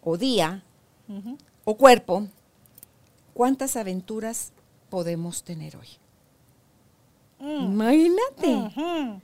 [0.03, 0.63] o día
[1.65, 2.27] o cuerpo,
[3.35, 4.53] ¿cuántas aventuras
[4.91, 5.89] podemos tener hoy?
[7.41, 7.65] Mm.
[7.65, 9.21] Imagínate.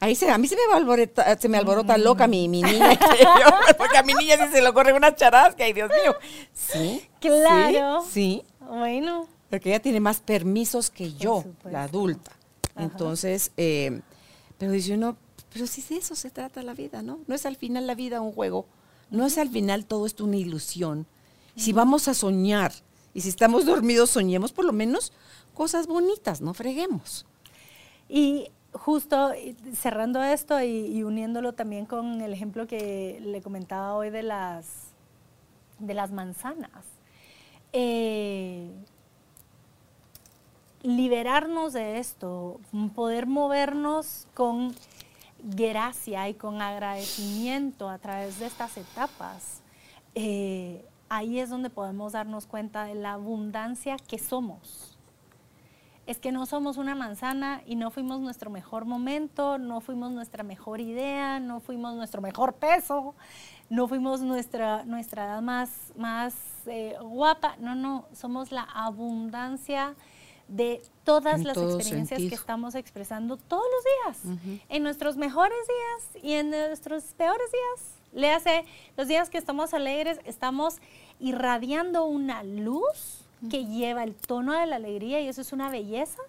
[0.00, 2.96] Ahí se, a mí se me, alborota, se me alborota loca mi, mi niña,
[3.78, 6.14] porque a mi niña sí se le ocurre una charasca, ay Dios mío.
[6.52, 7.02] Sí.
[7.20, 8.04] Claro.
[8.08, 8.44] Sí.
[8.60, 9.26] Bueno.
[9.50, 12.30] Porque ella tiene más permisos que yo, la adulta.
[12.76, 14.00] Entonces, eh,
[14.56, 15.16] pero dice uno,
[15.52, 17.20] pero si de eso se trata la vida, ¿no?
[17.26, 18.66] No es al final la vida un juego,
[19.10, 21.06] no es al final todo esto una ilusión.
[21.56, 22.72] Si vamos a soñar
[23.14, 25.12] y si estamos dormidos, soñemos por lo menos
[25.54, 27.26] cosas bonitas, no freguemos.
[28.08, 29.32] Y justo
[29.74, 34.66] cerrando esto y, uniéndolo también con el ejemplo que le comentaba hoy de las,
[35.78, 36.84] de las manzanas.
[37.72, 38.70] Eh,
[40.82, 42.60] liberarnos de esto,
[42.94, 44.74] poder movernos con
[45.42, 49.62] gracia y con agradecimiento a través de estas etapas,
[50.14, 54.98] eh, ahí es donde podemos darnos cuenta de la abundancia que somos
[56.08, 60.42] es que no somos una manzana y no fuimos nuestro mejor momento, no fuimos nuestra
[60.42, 63.14] mejor idea, no fuimos nuestro mejor peso,
[63.68, 66.34] no fuimos nuestra, nuestra edad más, más
[66.64, 67.56] eh, guapa.
[67.60, 69.96] No, no, somos la abundancia
[70.48, 74.38] de todas las experiencias que estamos expresando todos los días,
[74.68, 77.94] en nuestros mejores días y en nuestros peores días.
[78.12, 78.64] Le hace
[78.96, 80.78] los días que estamos alegres, estamos
[81.20, 86.20] irradiando una luz que lleva el tono de la alegría y eso es una belleza.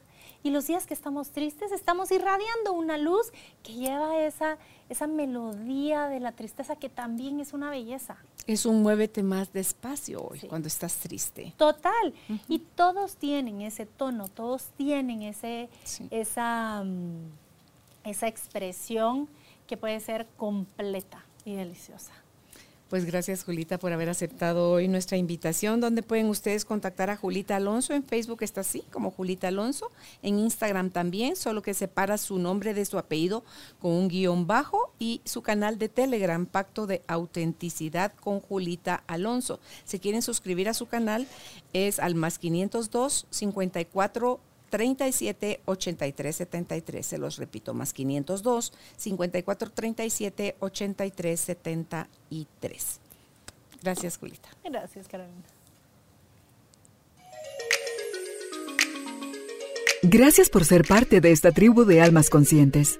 [0.44, 3.32] Y los días que estamos tristes, estamos irradiando una luz
[3.64, 4.58] que lleva esa,
[4.90, 8.18] esa melodía de la tristeza que también es una belleza.
[8.48, 11.54] Es un muévete más despacio hoy cuando estás triste.
[11.58, 12.14] Total.
[12.48, 15.70] Y todos tienen ese tono, todos tienen ese,
[16.10, 17.30] esa, mm,
[18.04, 19.30] esa expresión
[19.68, 22.14] que puede ser completa y deliciosa.
[22.90, 25.80] Pues gracias Julita por haber aceptado hoy nuestra invitación.
[25.80, 27.94] ¿Dónde pueden ustedes contactar a Julita Alonso?
[27.94, 29.92] En Facebook está así, como Julita Alonso.
[30.24, 33.44] En Instagram también, solo que separa su nombre de su apellido
[33.80, 39.60] con un guion bajo y su canal de Telegram, Pacto de Autenticidad con Julita Alonso.
[39.86, 41.28] Si quieren suscribir a su canal,
[41.74, 44.40] es al más 502 54
[44.70, 47.06] 37 83 73.
[47.06, 53.00] Se los repito, más 502 54 37 83 73.
[53.82, 54.50] Gracias, Julita.
[54.64, 55.44] Gracias, Carolina.
[60.02, 63.00] Gracias por ser parte de esta tribu de almas conscientes.